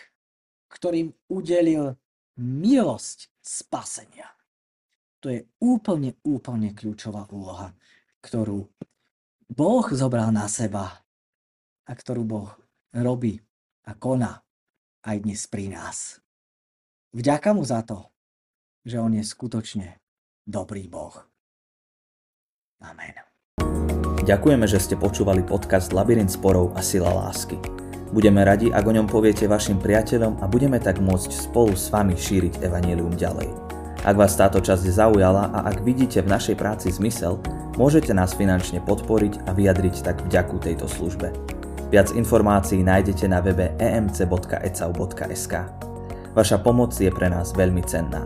ktorým 0.70 1.10
udelil 1.26 1.98
milosť 2.38 3.26
spasenia. 3.42 4.36
To 5.27 5.35
je 5.35 5.43
úplne, 5.59 6.14
úplne 6.22 6.70
kľúčová 6.70 7.27
úloha, 7.35 7.74
ktorú 8.22 8.62
Boh 9.51 9.87
zobral 9.91 10.31
na 10.31 10.47
seba 10.47 11.03
a 11.83 11.93
ktorú 11.99 12.22
Boh 12.22 12.55
robí 12.95 13.43
a 13.91 13.99
koná 13.99 14.47
aj 15.03 15.27
dnes 15.27 15.43
pri 15.51 15.74
nás. 15.74 16.22
Vďaka 17.11 17.59
mu 17.59 17.66
za 17.66 17.83
to, 17.83 18.07
že 18.87 19.03
on 19.03 19.18
je 19.18 19.27
skutočne 19.27 19.99
dobrý 20.47 20.87
Boh. 20.87 21.18
Amen. 22.87 23.18
Ďakujeme, 24.22 24.70
že 24.70 24.79
ste 24.79 24.95
počúvali 24.95 25.43
podcast 25.43 25.91
Labyrint 25.91 26.31
sporov 26.31 26.70
a 26.79 26.87
sila 26.87 27.11
lásky. 27.11 27.59
Budeme 28.14 28.47
radi, 28.47 28.70
ak 28.70 28.87
o 28.87 28.95
ňom 28.95 29.11
poviete 29.11 29.51
vašim 29.51 29.83
priateľom 29.83 30.39
a 30.39 30.47
budeme 30.47 30.79
tak 30.79 31.03
môcť 31.03 31.51
spolu 31.51 31.74
s 31.74 31.91
vami 31.91 32.14
šíriť 32.14 32.62
evanílium 32.62 33.18
ďalej. 33.18 33.76
Ak 34.07 34.14
vás 34.14 34.38
táto 34.38 34.62
časť 34.62 34.86
zaujala 34.86 35.50
a 35.50 35.66
ak 35.66 35.82
vidíte 35.82 36.22
v 36.22 36.30
našej 36.30 36.54
práci 36.54 36.94
zmysel, 36.94 37.42
môžete 37.74 38.14
nás 38.14 38.38
finančne 38.38 38.78
podporiť 38.86 39.42
a 39.44 39.50
vyjadriť 39.50 40.07
tak 40.07 40.22
vďaku 40.30 40.62
tejto 40.62 40.86
službe. 40.86 41.34
Viac 41.90 42.14
informácií 42.14 42.86
nájdete 42.86 43.26
na 43.26 43.42
webe 43.42 43.74
emc.ecau.sk. 43.82 45.54
Vaša 46.38 46.59
pomoc 46.62 46.94
je 46.94 47.11
pre 47.11 47.26
nás 47.26 47.50
veľmi 47.50 47.82
cenná. 47.82 48.22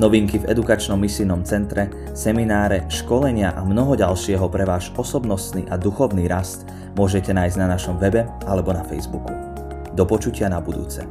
Novinky 0.00 0.40
v 0.40 0.48
edukačnom 0.48 0.96
misijnom 0.96 1.44
centre, 1.44 1.92
semináre, 2.16 2.88
školenia 2.88 3.52
a 3.52 3.60
mnoho 3.68 3.92
ďalšieho 3.92 4.48
pre 4.48 4.64
váš 4.64 4.96
osobnostný 4.96 5.68
a 5.68 5.76
duchovný 5.76 6.24
rast 6.24 6.64
môžete 6.96 7.36
nájsť 7.36 7.60
na 7.60 7.68
našom 7.76 8.00
webe 8.00 8.24
alebo 8.48 8.72
na 8.72 8.80
Facebooku. 8.80 9.36
Do 9.92 10.08
počutia 10.08 10.48
na 10.48 10.64
budúce. 10.64 11.04